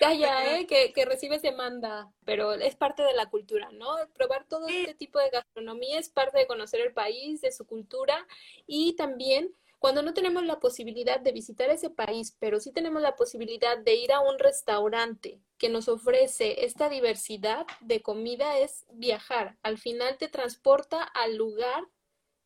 [0.00, 0.66] Calla, ¿eh?
[0.66, 3.88] que, que, recibes demanda, pero es parte de la cultura, ¿no?
[4.14, 8.26] Probar todo este tipo de gastronomía es parte de conocer el país, de su cultura
[8.66, 13.16] y también cuando no tenemos la posibilidad de visitar ese país, pero sí tenemos la
[13.16, 19.58] posibilidad de ir a un restaurante que nos ofrece esta diversidad de comida, es viajar.
[19.62, 21.84] Al final te transporta al lugar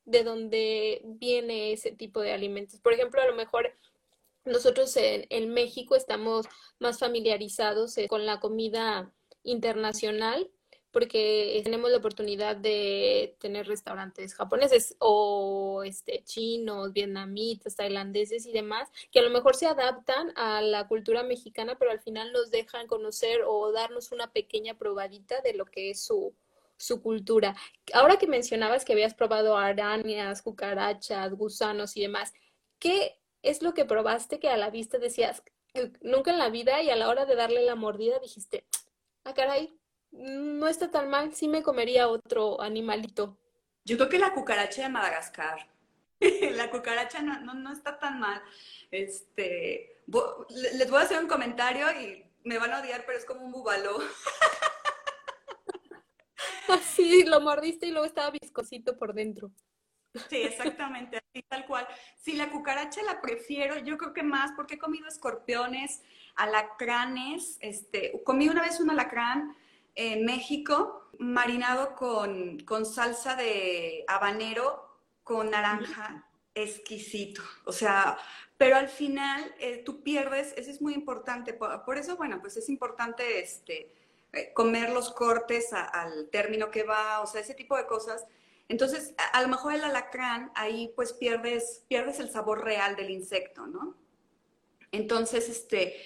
[0.07, 2.81] de donde viene ese tipo de alimentos.
[2.81, 3.73] Por ejemplo, a lo mejor
[4.45, 6.47] nosotros en, en México estamos
[6.79, 10.51] más familiarizados eh, con la comida internacional
[10.97, 18.88] porque tenemos la oportunidad de tener restaurantes japoneses o este, chinos, vietnamitas, tailandeses y demás,
[19.12, 22.87] que a lo mejor se adaptan a la cultura mexicana, pero al final nos dejan
[22.87, 26.35] conocer o darnos una pequeña probadita de lo que es su,
[26.79, 27.57] su cultura.
[27.95, 32.33] Ahora que mencionabas que habías probado arañas, cucarachas, gusanos y demás,
[32.79, 35.43] ¿qué es lo que probaste que a la vista decías,
[36.01, 38.67] nunca en la vida y a la hora de darle la mordida dijiste,
[39.25, 39.79] ah, caray,
[40.11, 43.39] no está tan mal, sí me comería otro animalito.
[43.85, 45.69] Yo creo que la cucaracha de Madagascar.
[46.21, 48.43] la cucaracha no, no, está tan mal.
[48.91, 50.03] Este,
[50.51, 53.53] les voy a hacer un comentario y me van a odiar, pero es como un
[53.53, 53.99] bubaló.
[56.69, 59.51] Así, lo mordiste y luego estaba viscosito por dentro.
[60.31, 61.87] Sí, exactamente, así tal cual.
[62.17, 66.01] Si la cucaracha la prefiero, yo creo que más porque he comido escorpiones,
[66.35, 69.55] alacranes, este, comí una vez un alacrán
[69.95, 77.43] en México marinado con, salsa de habanero con naranja, exquisito.
[77.65, 78.19] O sea,
[78.57, 81.53] pero al final eh, tú pierdes, eso es muy importante.
[81.53, 83.93] Por, eso, bueno, pues es importante este,
[84.55, 88.27] comer los cortes al término que va, o sea, ese tipo de cosas.
[88.69, 93.11] Entonces, a, a, lo mejor el alacrán, ahí pues pierdes, pierdes el sabor real del
[93.11, 93.97] insecto, ¿no?
[94.93, 95.97] Entonces, este,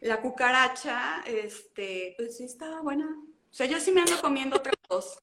[0.00, 3.06] la cucaracha, este, pues sí estaba buena,
[3.50, 5.20] o sea, yo sí me ando comiendo otra cosa.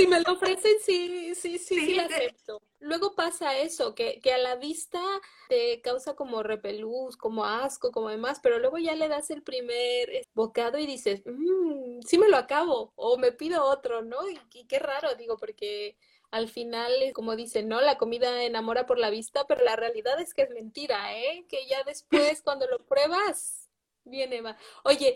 [0.00, 2.62] Si me lo ofrecen, sí, sí, sí, sí, acepto.
[2.78, 5.00] Luego pasa eso, que, que, a la vista
[5.48, 10.26] te causa como repelús, como asco, como demás, pero luego ya le das el primer
[10.34, 14.28] bocado y dices, mmm, sí me lo acabo, o me pido otro, ¿no?
[14.30, 15.96] Y, y, qué raro, digo, porque
[16.30, 17.80] al final, como dicen, ¿no?
[17.80, 21.44] La comida enamora por la vista, pero la realidad es que es mentira, ¿eh?
[21.48, 23.70] Que ya después, cuando lo pruebas,
[24.04, 24.56] Bien, Eva.
[24.82, 25.14] Oye,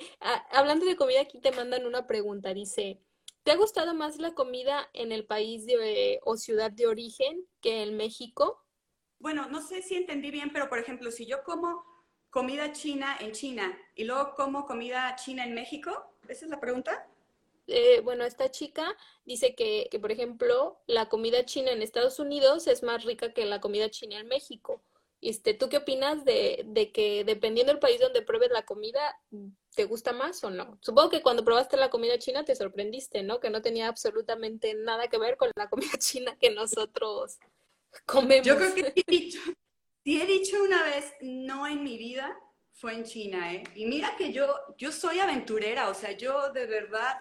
[0.53, 2.53] hablando de comida, aquí te mandan una pregunta.
[2.55, 3.01] Dice,
[3.45, 7.83] ¿te ha gustado más la comida en el país de, o ciudad de origen que
[7.83, 8.65] en México?
[9.19, 11.85] Bueno, no sé si entendí bien, pero por ejemplo, si yo como
[12.31, 17.07] comida china en China y luego como comida china en México, ¿esa es la pregunta?
[17.67, 22.67] Eh, bueno, esta chica dice que, que, por ejemplo, la comida china en Estados Unidos
[22.67, 24.83] es más rica que la comida china en México.
[25.21, 29.01] Este, ¿Tú qué opinas de, de, que dependiendo del país donde pruebes la comida,
[29.75, 30.79] te gusta más o no?
[30.81, 33.41] Supongo que cuando probaste la comida china te sorprendiste, ¿no?
[33.41, 37.39] Que no tenía absolutamente nada que ver con la comida china que nosotros
[38.07, 38.47] comemos.
[38.47, 39.41] Yo creo que he dicho,
[40.05, 42.37] sí he dicho una vez no en mi vida,
[42.73, 43.65] fue en China, ¿eh?
[43.75, 47.21] Y mira que yo, yo soy aventurera, o sea, yo de verdad,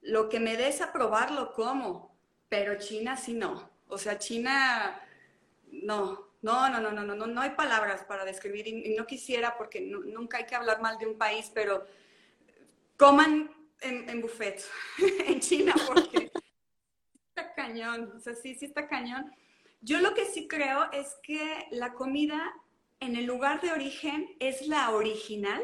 [0.00, 2.16] lo que me des a probarlo como,
[2.48, 3.70] pero China sí no.
[3.86, 5.00] O sea, China,
[5.70, 9.56] no, no, no, no, no, no, no, no hay palabras para describir y, no quisiera
[9.56, 11.86] porque nunca hay que hablar mal de un país, pero
[12.96, 14.62] coman en, en buffet
[15.26, 16.30] en China porque
[17.28, 19.32] está cañón, o sea, sí, sí está cañón.
[19.80, 22.52] Yo lo que sí creo es que la comida
[23.00, 25.60] en el lugar de origen es la original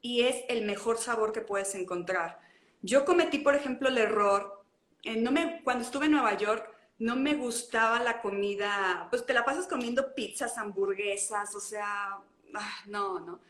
[0.00, 2.38] y es el mejor sabor que puedes encontrar.
[2.82, 4.64] Yo cometí, por ejemplo, el error,
[5.02, 9.32] eh, no me, cuando estuve en Nueva York, no me gustaba la comida, pues te
[9.32, 12.18] la pasas comiendo pizzas, hamburguesas, o sea,
[12.54, 13.40] ah, no, no.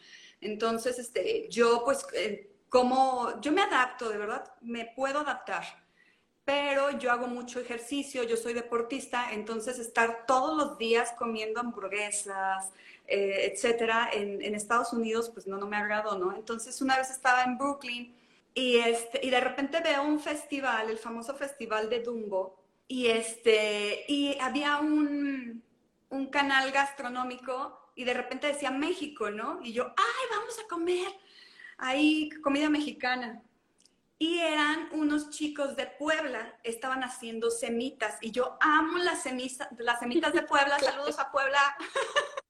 [0.41, 5.65] Entonces, este, yo pues, eh, como, yo me adapto, de verdad, me puedo adaptar,
[6.45, 12.71] pero yo hago mucho ejercicio, yo soy deportista, entonces estar todos los días comiendo hamburguesas,
[13.09, 16.37] eh, etcétera, en, Estados Unidos, pues no, no me agradó, ¿no?
[16.37, 18.15] Entonces una vez estaba en Brooklyn
[18.55, 22.60] y, este, y de repente veo un festival, el famoso festival de Dumbo,
[22.91, 25.63] y, este, y había un,
[26.09, 29.61] un canal gastronómico y de repente decía México, ¿no?
[29.63, 31.07] Y yo, ay, vamos a comer
[31.79, 33.45] ahí comida mexicana.
[34.19, 38.19] Y eran unos chicos de Puebla, estaban haciendo semitas.
[38.23, 40.77] Y yo amo las, semitas, las semitas de Puebla.
[40.81, 41.77] Saludos a Puebla.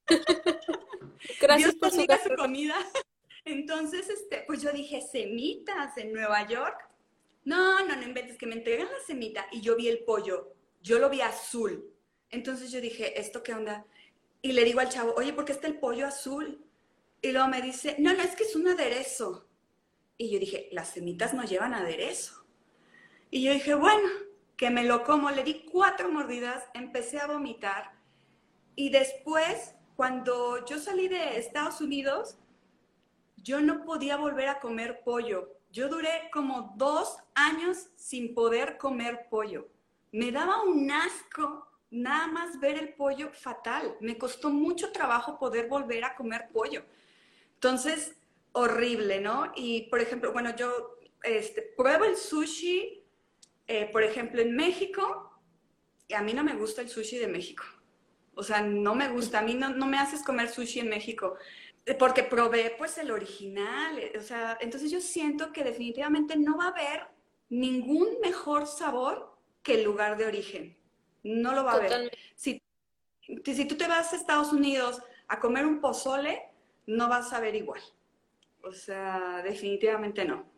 [1.38, 2.76] Gracias por su, su comida.
[3.44, 6.89] Entonces, este, pues yo dije, semitas en Nueva York.
[7.44, 9.46] No, no, no inventes, que me entregan la semita.
[9.50, 10.54] Y yo vi el pollo.
[10.82, 11.92] Yo lo vi azul.
[12.30, 13.86] Entonces yo dije, ¿esto qué onda?
[14.42, 16.64] Y le digo al chavo, oye, ¿por qué está el pollo azul?
[17.22, 19.46] Y luego me dice, no, no, es que es un aderezo.
[20.16, 22.44] Y yo dije, las semitas no llevan aderezo.
[23.30, 24.08] Y yo dije, bueno,
[24.56, 25.30] que me lo como.
[25.30, 27.92] Le di cuatro mordidas, empecé a vomitar.
[28.76, 32.36] Y después, cuando yo salí de Estados Unidos,
[33.36, 35.59] yo no podía volver a comer pollo.
[35.70, 39.68] Yo duré como dos años sin poder comer pollo.
[40.12, 43.96] Me daba un asco nada más ver el pollo fatal.
[44.00, 46.82] Me costó mucho trabajo poder volver a comer pollo.
[47.54, 48.16] Entonces,
[48.52, 49.52] horrible, ¿no?
[49.54, 53.04] Y, por ejemplo, bueno, yo este, pruebo el sushi,
[53.66, 55.30] eh, por ejemplo, en México,
[56.08, 57.64] y a mí no me gusta el sushi de México.
[58.34, 61.36] O sea, no me gusta, a mí no, no me haces comer sushi en México,
[61.98, 66.66] porque probé pues el original, eh, o sea, entonces yo siento que definitivamente no va
[66.66, 67.08] a haber
[67.48, 70.76] ningún mejor sabor que el lugar de origen.
[71.22, 72.10] No lo va a ver.
[72.34, 72.62] Si,
[73.44, 76.42] si tú te vas a Estados Unidos a comer un pozole,
[76.86, 77.80] no vas a ver igual.
[78.62, 80.48] O sea, definitivamente no.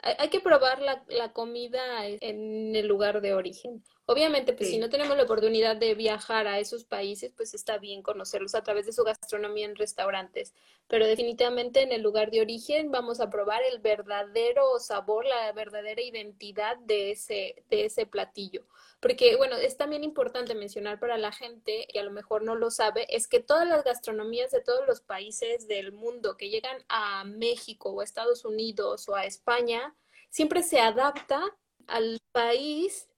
[0.00, 3.82] Hay, que probar la, la, comida en el lugar de origen.
[4.06, 8.02] Obviamente, pues si no tenemos la oportunidad de viajar a esos países, pues está bien
[8.02, 10.52] conocerlos a través de su gastronomía en restaurantes.
[10.88, 16.02] Pero definitivamente en el lugar de origen vamos a probar el verdadero sabor, la verdadera
[16.02, 18.66] identidad de ese, de ese platillo.
[19.00, 22.70] Porque, bueno, es también importante mencionar para la gente que a lo mejor no lo
[22.70, 27.24] sabe, es que todas las gastronomías de todos los países del mundo que llegan a
[27.24, 29.94] México o a Estados Unidos o a España,
[30.28, 31.42] siempre se adapta
[31.86, 33.08] al país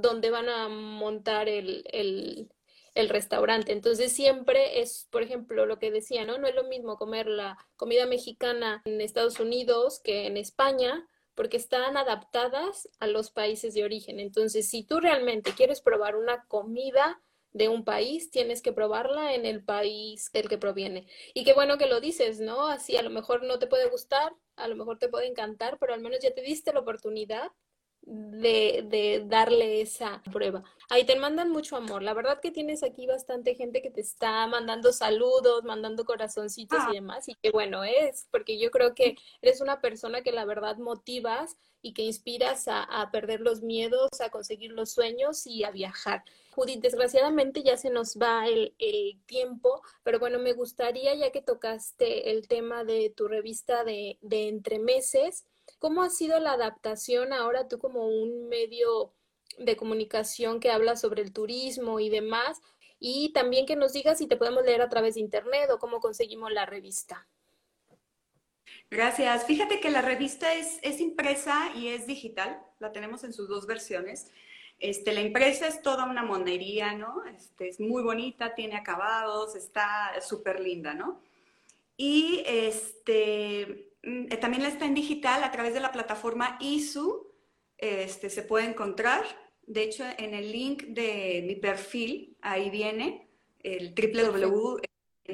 [0.00, 3.72] donde van a montar el, el, restaurante.
[3.72, 6.38] Entonces siempre es, por ejemplo, lo que decía, ¿no?
[6.38, 11.56] No es lo mismo comer la comida mexicana en Estados Unidos que en España, porque
[11.56, 14.20] están adaptadas a los países de origen.
[14.20, 19.46] Entonces, si tú realmente quieres probar una comida de un país, tienes que probarla en
[19.46, 21.06] el país del que proviene.
[21.34, 22.66] Y qué bueno que lo dices, ¿no?
[22.66, 25.94] Así a lo mejor no te puede gustar, a lo mejor te puede encantar, pero
[25.94, 27.50] al menos ya te diste la oportunidad
[28.02, 30.64] de, de, darle esa prueba.
[30.88, 32.02] Ahí te mandan mucho amor.
[32.02, 36.90] La verdad que tienes aquí bastante gente que te está mandando saludos, mandando corazoncitos y
[36.90, 36.92] ah.
[36.92, 37.28] demás.
[37.28, 41.56] Y qué bueno es, porque yo creo que eres una persona que la verdad motivas
[41.82, 46.24] y que inspiras a, a perder los miedos, a conseguir los sueños y a viajar.
[46.50, 51.40] Judith, desgraciadamente ya se nos va el, el, tiempo, pero bueno, me gustaría, ya que
[51.40, 55.46] tocaste el tema de tu revista de, de Entre Meses,
[55.78, 59.12] ¿Cómo ha sido la adaptación ahora tú como un medio
[59.58, 62.60] de comunicación que habla sobre el turismo y demás?
[62.98, 66.00] Y también que nos digas si te podemos leer a través de internet o cómo
[66.00, 67.26] conseguimos la revista.
[68.90, 69.44] Gracias.
[69.46, 72.60] Fíjate que la revista es, es impresa y es digital.
[72.78, 74.30] La tenemos en sus dos versiones.
[74.80, 77.24] Este, la impresa es toda una monería, ¿no?
[77.26, 81.20] Este, es muy bonita, tiene acabados, está súper linda, ¿no?
[81.98, 83.89] Y este,
[84.40, 87.26] también está en digital a través de la plataforma ISU.
[87.78, 89.24] Este, se puede encontrar.
[89.66, 93.28] De hecho, en el link de mi perfil, ahí viene
[93.62, 94.80] el www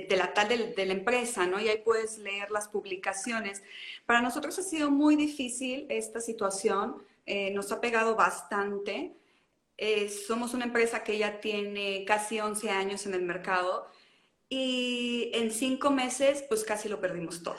[0.05, 1.61] de la tal de, la empresa, ¿no?
[1.61, 3.63] Y ahí puedes leer las publicaciones.
[4.05, 9.17] Para nosotros ha sido muy difícil esta situación, eh, nos ha pegado bastante.
[9.79, 13.87] Eh, somos una empresa que ya tiene casi 11 años en el mercado
[14.49, 17.59] y en cinco meses, pues casi lo perdimos todo.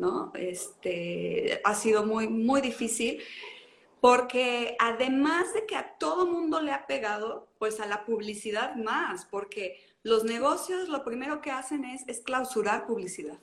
[0.00, 0.32] ¿No?
[0.34, 3.22] Este, ha sido muy, muy difícil
[4.00, 9.26] porque además de que a todo mundo le ha pegado, pues a la publicidad más,
[9.26, 13.38] porque los negocios lo primero que hacen es, es clausurar publicidad.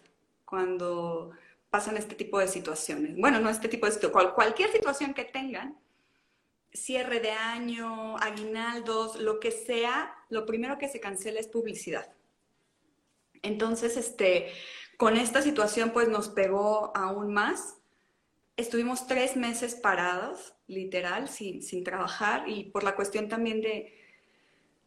[0.45, 1.31] Cuando
[1.69, 3.15] pasan este tipo de situaciones.
[3.17, 5.77] Bueno, no este tipo de situaciones, cualquier situación que tengan,
[6.73, 12.11] cierre de año, aguinaldos, lo que sea, lo primero que se cancela es publicidad.
[13.43, 14.51] Entonces, este,
[14.97, 17.77] con esta situación, pues nos pegó aún más.
[18.57, 23.95] Estuvimos tres meses parados, literal, sin, sin trabajar y por la cuestión también de,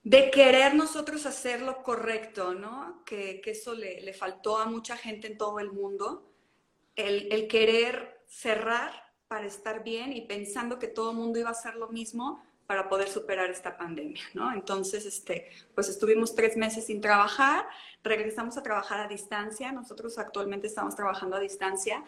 [0.03, 3.05] de querer nosotros hacer lo correcto, ¿no?
[3.07, 6.29] Que, eso le, faltó a mucha gente en todo el mundo,
[6.97, 8.91] el, el, querer cerrar
[9.29, 12.89] para estar bien y pensando que todo el mundo iba a hacer lo mismo para
[12.89, 14.53] poder superar esta pandemia, ¿no?
[14.53, 17.67] Entonces, este, pues estuvimos tres meses sin trabajar,
[18.05, 22.05] regresamos a trabajar a distancia, nosotros actualmente estamos trabajando a distancia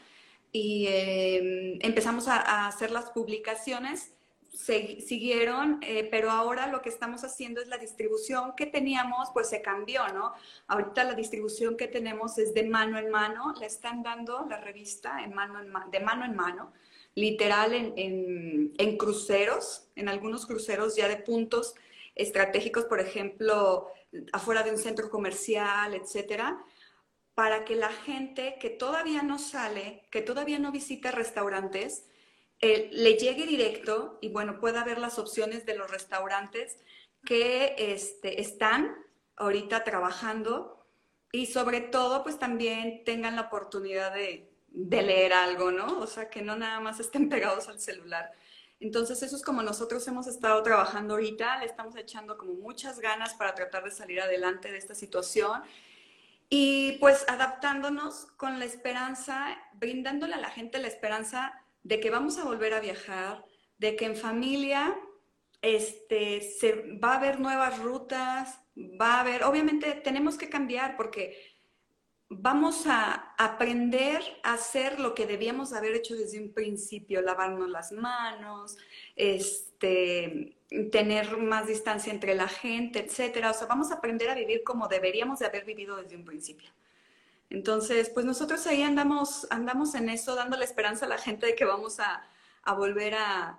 [0.53, 4.13] y em, empezamos a, hacer las publicaciones
[4.53, 9.63] siguieron, eh, pero ahora lo que estamos haciendo es la distribución que teníamos, pues se
[9.63, 10.33] cambió, ¿no?
[10.69, 15.17] Ahorita la distribución que tenemos es de mano en mano, le están dando la revista
[15.17, 16.73] de mano en mano,
[17.15, 21.75] literal en, en, cruceros, en algunos cruceros ya de puntos
[22.15, 23.89] estratégicos, por ejemplo,
[24.33, 26.63] afuera de un centro comercial, etcétera,
[27.35, 32.07] para que la gente que todavía no sale, que todavía no visita restaurantes,
[32.61, 36.79] eh, le llegue directo y bueno, pueda ver las opciones de los restaurantes
[37.25, 38.95] que este, están
[39.37, 40.87] ahorita trabajando
[41.33, 45.99] y sobre todo pues también tengan la oportunidad de, de leer algo, ¿no?
[45.99, 48.33] O sea, que no nada más estén pegados al celular.
[48.81, 53.35] Entonces, eso es como nosotros hemos estado trabajando ahorita, le estamos echando como muchas ganas
[53.35, 55.63] para tratar de salir adelante de esta situación
[56.49, 62.39] y pues adaptándonos con la esperanza, brindándole a la gente la esperanza de que vamos
[62.39, 63.45] a volver a viajar,
[63.79, 64.95] de que en familia
[65.63, 71.52] este, se, va a haber nuevas rutas, va a haber, obviamente tenemos que cambiar porque
[72.41, 77.93] vamos a aprender a hacer lo que debíamos haber hecho desde un principio, lavarnos las
[77.93, 78.77] manos,
[79.17, 80.57] este,
[80.91, 83.51] tener más distancia entre la gente, etcétera.
[83.51, 86.71] O sea, vamos a aprender a vivir como deberíamos de haber vivido desde un principio.
[87.51, 91.55] Entonces, pues nosotros ahí andamos, andamos en eso, dando la esperanza a la gente de
[91.55, 92.27] que vamos a,
[92.77, 93.59] volver a,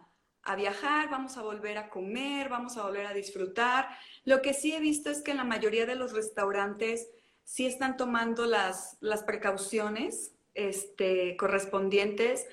[0.58, 3.88] viajar, vamos a volver a comer, vamos a volver a disfrutar.
[4.26, 7.08] Lo que sí he visto es que en la mayoría de los restaurantes
[7.44, 12.48] sí están tomando las, las precauciones este, correspondientes.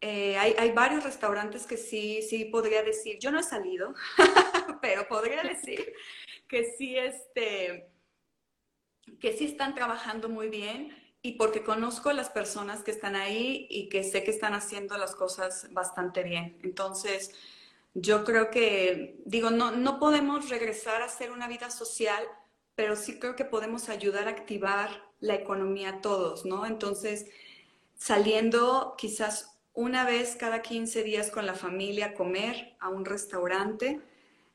[0.00, 3.94] Eh, hay, hay, varios restaurantes que sí, sí podría decir, yo no he salido,
[4.82, 5.92] pero podría decir
[6.48, 7.88] que sí, este,
[9.20, 13.68] que sí están trabajando muy bien y porque conozco a las personas que están ahí
[13.70, 16.58] y que sé que están haciendo las cosas bastante bien.
[16.64, 17.32] Entonces,
[17.94, 22.24] yo creo que, digo, no, no podemos regresar a hacer una vida social,
[22.74, 26.66] pero sí creo que podemos ayudar a activar la economía a todos, ¿no?
[26.66, 27.26] Entonces,
[27.96, 34.00] saliendo quizás una vez cada 15 días con la familia a comer a un restaurante,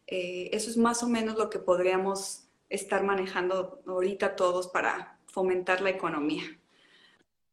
[0.08, 5.82] eh, eso es más o menos lo que podríamos estar manejando ahorita todos para fomentar
[5.82, 6.44] la economía.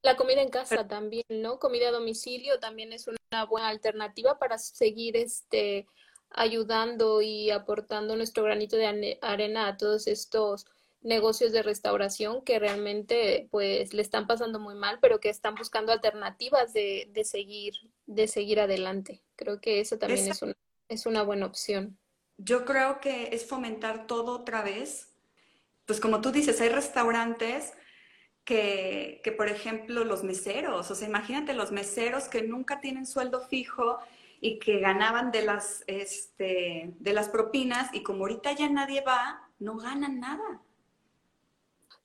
[0.03, 1.59] La comida en casa también, ¿no?
[1.59, 5.87] Comida a domicilio también es una buena alternativa para seguir este
[6.35, 10.67] ayudando y aportando nuestro granito de arena a todos estos
[11.01, 15.93] negocios de restauración que realmente pues le están pasando muy mal, pero que están buscando
[15.93, 17.75] alternativas de, de seguir,
[18.07, 19.23] de seguir adelante.
[19.37, 20.55] Creo que eso también es una,
[20.89, 21.99] es una buena opción.
[22.39, 25.15] Yo creo que es fomentar todo otra vez.
[25.87, 27.75] Pues como tú dices, hay restaurantes
[28.45, 33.43] que, que, por ejemplo, los meseros, o sea, imagínate los meseros que nunca tienen sueldo
[33.43, 33.99] fijo
[34.45, 39.49] y que ganaban de las, este, de las propinas y como ahorita ya nadie va,
[39.59, 40.61] no ganan nada.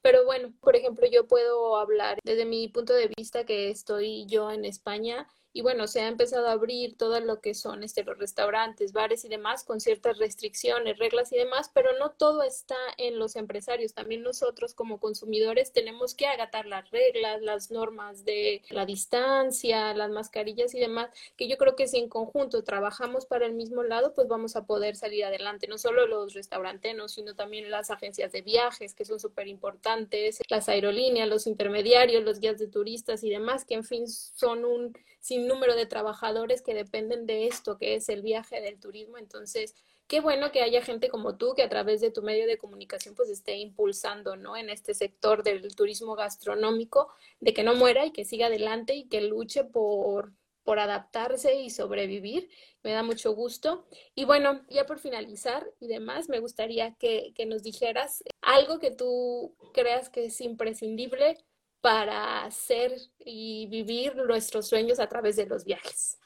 [0.02, 4.52] Pero bueno, por ejemplo, yo puedo hablar desde mi punto de vista que estoy yo
[4.52, 5.28] en España
[5.60, 9.26] y bueno, se ha empezado a abrir todo lo que son este, los restaurantes, bares
[9.26, 13.93] y demás con ciertas restricciones, reglas y demás, pero no todo está en los empresarios.
[13.93, 20.10] También nosotros como consumidores tenemos que agatar las reglas, las normas de la distancia, las
[20.12, 24.14] mascarillas y demás, que yo creo que si en conjunto trabajamos para el mismo lado,
[24.14, 28.43] pues vamos a poder salir adelante, no solo los restaurantenos, sino también las agencias de
[28.43, 33.66] viajes, que son súper importantes, las aerolíneas, los intermediarios, los guías de turistas y demás,
[33.66, 38.08] que en fin son un sin número de trabajadores que dependen de esto, que es
[38.08, 39.18] el viaje del turismo.
[39.18, 39.76] Entonces,
[40.08, 43.16] qué bueno que haya gente como tú que a través de tu medio de comunicación
[43.16, 44.56] pues esté impulsando, ¿no?
[44.56, 47.10] En este sector del turismo gastronómico,
[47.41, 50.32] de que no muera y que siga adelante y que luche por
[50.70, 52.47] por adaptarse y sobrevivir.
[52.84, 53.88] Me da mucho gusto.
[54.14, 58.91] Y bueno, ya por finalizar y demás, me gustaría que, que nos dijeras algo que
[58.91, 61.38] tú creas que es imprescindible
[61.82, 62.94] para hacer
[63.26, 66.18] y vivir nuestros sueños a través de los viajes?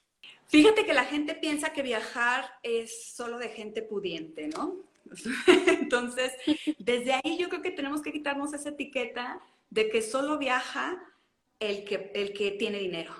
[0.47, 4.77] Fíjate que la gente piensa que viajar es solo de gente pudiente, ¿no?
[5.67, 6.31] Entonces,
[6.77, 11.01] desde ahí yo creo que tenemos que quitarnos esa etiqueta de que solo viaja
[11.59, 13.13] el que, el que tiene dinero.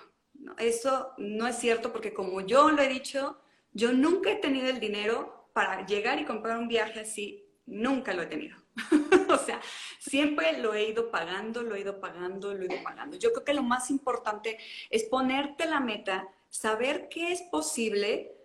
[0.57, 3.39] Eso no es cierto porque como yo lo he dicho,
[3.71, 8.23] yo nunca he tenido el dinero para llegar y comprar un viaje así, nunca lo
[8.23, 8.57] he tenido.
[9.41, 9.61] o sea,
[9.99, 13.17] siempre lo he ido pagando, lo he ido pagando, lo he ido pagando.
[13.17, 14.57] Yo creo que lo más importante
[14.89, 18.35] es ponerte la meta, saber qué es posible,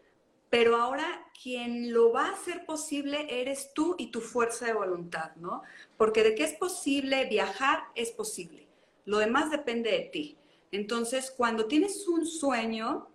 [0.50, 5.36] pero ahora quien lo va a hacer posible eres tú y tu fuerza de voluntad,
[5.36, 5.62] ¿no?
[5.96, 8.66] Porque de qué es posible viajar es posible.
[9.04, 10.38] Lo demás depende de ti.
[10.70, 13.08] Entonces, cuando tienes un sueño,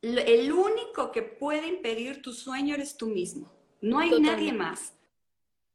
[0.00, 3.52] el único que puede impedir tu sueño eres tú mismo.
[3.80, 4.94] No hay nadie más.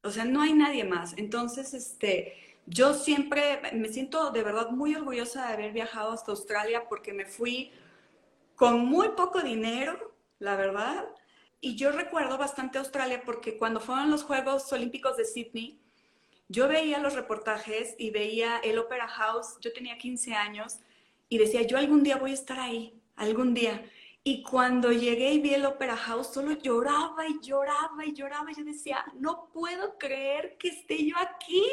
[0.04, 1.14] O sea, no hay nadie más.
[1.18, 6.88] Entonces, este, yo siempre me siento de verdad muy orgullosa de haber viajado hasta Australia
[6.88, 7.72] porque me fui
[8.56, 11.06] con muy poco dinero, la verdad.
[11.62, 15.80] Y yo recuerdo bastante Australia porque cuando fueron los Juegos Olímpicos de Sydney,
[16.50, 20.78] yo veía los reportajes y veía el Opera House, yo tenía 15 años
[21.30, 23.84] y decía, yo algún día voy a estar ahí, algún día.
[24.28, 28.52] Y cuando llegué y vi el Opera House, solo lloraba y lloraba y lloraba.
[28.52, 31.64] Yo decía, no puedo creer que esté yo aquí.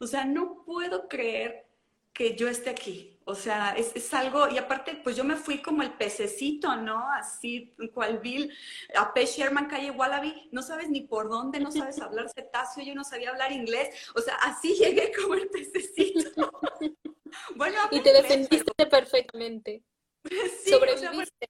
[0.00, 1.68] O sea, no puedo creer
[2.12, 3.20] que yo esté aquí.
[3.26, 7.08] O sea, es, es, algo, y aparte, pues yo me fui como el pececito, ¿no?
[7.12, 8.52] Así, cual Bill,
[8.96, 9.24] a P.
[9.26, 13.30] Sherman, calle Wallaby, no sabes ni por dónde, no sabes hablar cetáceo, yo no sabía
[13.30, 14.10] hablar inglés.
[14.16, 16.50] O sea, así llegué como el pececito.
[17.54, 19.84] bueno, y te defendiste perfectamente.
[20.64, 21.48] Sí, Sobreviviste.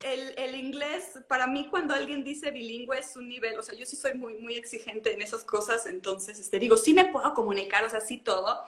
[0.00, 3.86] el, el, inglés, para mí cuando alguien dice bilingüe es un nivel, o sea, yo
[3.86, 7.84] sí soy muy, muy exigente en esas cosas, entonces, este, digo, sí me puedo comunicar,
[7.84, 8.60] o sea, sí todo,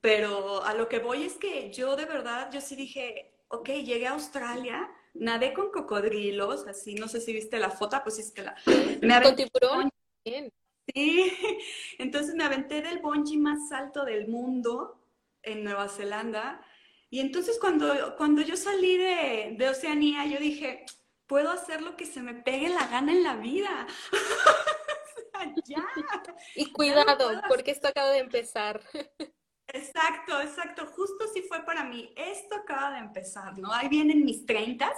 [0.00, 4.06] pero a lo que voy es que yo de verdad, yo sí dije, ok, llegué
[4.06, 8.56] a Australia, nadé con cocodrilos, así, no sé si viste la foto, pues sí, la...
[9.00, 9.90] Me con tiburón.
[10.94, 11.32] Sí,
[11.98, 14.98] entonces me aventé del bungee más alto del mundo
[15.42, 16.60] en Nueva Zelanda
[17.12, 20.86] y entonces cuando, cuando yo salí de, de Oceanía, yo dije,
[21.26, 23.86] puedo hacer lo que se me pegue la gana en la vida.
[25.66, 25.86] ya.
[26.56, 28.80] Y cuidado, porque esto acaba de empezar.
[29.74, 30.86] Exacto, exacto.
[30.86, 32.12] Justo sí fue para mí.
[32.16, 33.72] Esto acaba de empezar, ¿no?
[33.72, 34.92] Ahí vienen mis treintas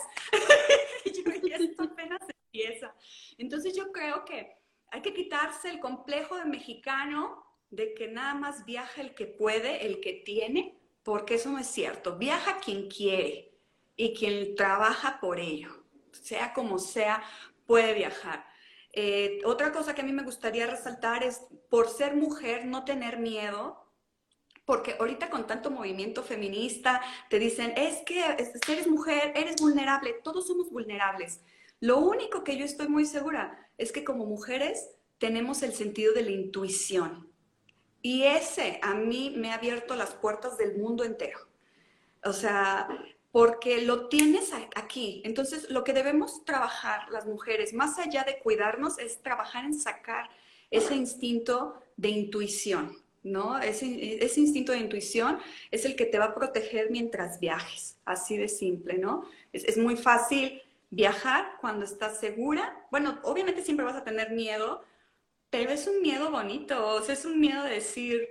[1.04, 2.92] y esto apenas empieza.
[3.38, 4.56] Entonces yo creo que
[4.88, 9.86] hay que quitarse el complejo de mexicano de que nada más viaja el que puede,
[9.86, 12.16] el que tiene, porque eso no es cierto.
[12.16, 13.52] Viaja quien quiere
[13.94, 17.22] y quien trabaja por ello, sea como sea,
[17.66, 18.44] puede viajar.
[18.92, 23.18] Eh, otra cosa que a mí me gustaría resaltar es, por ser mujer, no tener
[23.18, 23.84] miedo,
[24.64, 28.24] porque ahorita con tanto movimiento feminista te dicen, es que
[28.68, 31.42] eres mujer, eres vulnerable, todos somos vulnerables.
[31.80, 36.22] Lo único que yo estoy muy segura es que como mujeres tenemos el sentido de
[36.22, 37.33] la intuición.
[38.04, 41.38] Y ese a mí me ha abierto las puertas del mundo entero.
[42.22, 42.86] O sea,
[43.32, 45.22] porque lo tienes aquí.
[45.24, 50.28] Entonces, lo que debemos trabajar las mujeres, más allá de cuidarnos, es trabajar en sacar
[50.70, 53.58] ese instinto de intuición, ¿no?
[53.58, 55.38] Ese, instinto de intuición
[55.70, 59.24] es el que te va a proteger mientras viajes, así de simple, ¿no?
[59.54, 62.86] Es, es muy fácil viajar cuando estás segura.
[62.90, 64.84] Bueno, obviamente siempre vas a tener miedo,
[65.54, 68.28] pero es un miedo bonito, o sea, es un miedo de decir,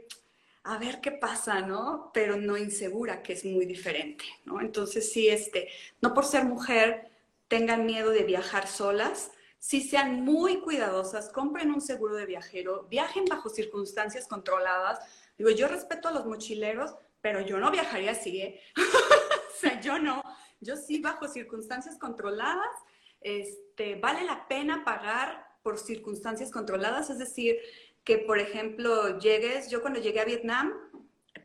[0.65, 2.11] a ver qué pasa, ¿no?
[2.13, 4.59] Pero no insegura, que es muy diferente, ¿no?
[4.59, 5.69] Entonces, sí, este,
[6.01, 7.09] no por ser mujer
[7.47, 13.23] tengan miedo de viajar solas, sí sean muy cuidadosas, compren un seguro de viajero, viajen
[13.23, 14.99] bajo circunstancias controladas.
[15.37, 18.61] Digo, yo respeto a los mochileros, pero yo no viajaría así, ¿eh?
[18.75, 20.21] o sea, yo no,
[20.59, 22.75] yo sí bajo circunstancias controladas,
[23.21, 27.57] este, vale la pena pagar por circunstancias controladas, es decir,
[28.03, 30.73] que por ejemplo llegues, yo cuando llegué a Vietnam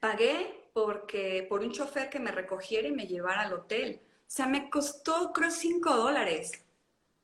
[0.00, 4.00] pagué porque por un chofer que me recogiera y me llevara al hotel.
[4.02, 6.52] O sea, me costó creo 5 dólares.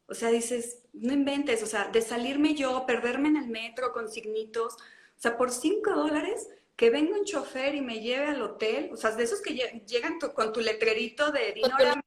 [0.07, 4.09] O sea, dices, no inventes, o sea, de salirme yo, perderme en el metro con
[4.09, 8.91] signitos, o sea, por 5 dólares que venga un chofer y me lleve al hotel,
[8.93, 11.95] o sea, de esos que llegan con tu letrerito de dinero.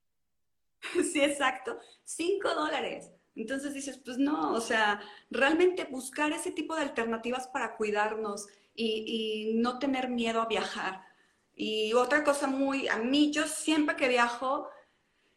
[1.12, 3.10] Sí, exacto, 5 dólares.
[3.42, 9.54] Entonces dices, pues no, o sea, realmente buscar ese tipo de alternativas para cuidarnos y,
[9.56, 11.02] no tener miedo a viajar.
[11.56, 14.70] Y otra cosa muy, a mí yo siempre que viajo,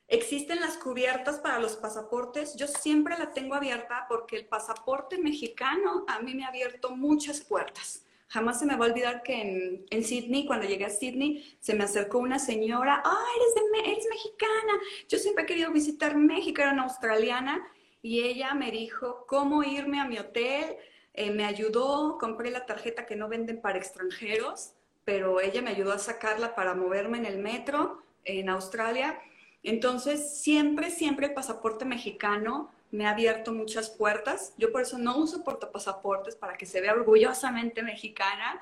[0.09, 6.05] existen las cubiertas para los pasaportes, yo siempre la tengo abierta porque el pasaporte mexicano
[6.09, 8.05] a mí me ha abierto muchas puertas.
[8.29, 11.75] Jamás se me va a olvidar que en, en Sydney, cuando llegué a Sydney, se
[11.75, 14.73] me acercó una señora, ah, eres, de, eres mexicana,
[15.09, 17.61] yo siempre he querido visitar México, era una australiana,
[18.03, 20.77] y ella me dijo cómo irme a mi hotel,
[21.15, 24.73] eh, me ayudó, compré la tarjeta que no venden para extranjeros,
[25.05, 29.21] pero ella me ayudó a sacarla para moverme en el metro en Australia.
[29.63, 34.55] Entonces, siempre, siempre el pasaporte mexicano me ha abierto muchas puertas.
[34.57, 38.61] Yo por eso no uso portapasaportes para que se vea orgullosamente mexicana.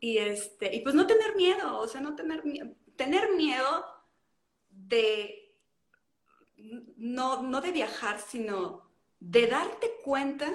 [0.00, 2.42] Y, este, y pues no tener miedo, o sea, no tener
[2.96, 3.86] tener miedo
[4.70, 5.45] de,
[6.96, 8.82] no, no de viajar, sino
[9.20, 10.52] de darte cuenta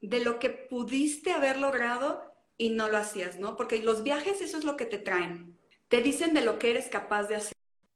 [0.00, 2.22] de lo que pudiste haber logrado
[2.56, 3.56] y no lo hacías, ¿no?
[3.56, 5.58] Porque los viajes eso es lo que te traen.
[5.88, 7.53] Te dicen de lo que eres capaz de hacer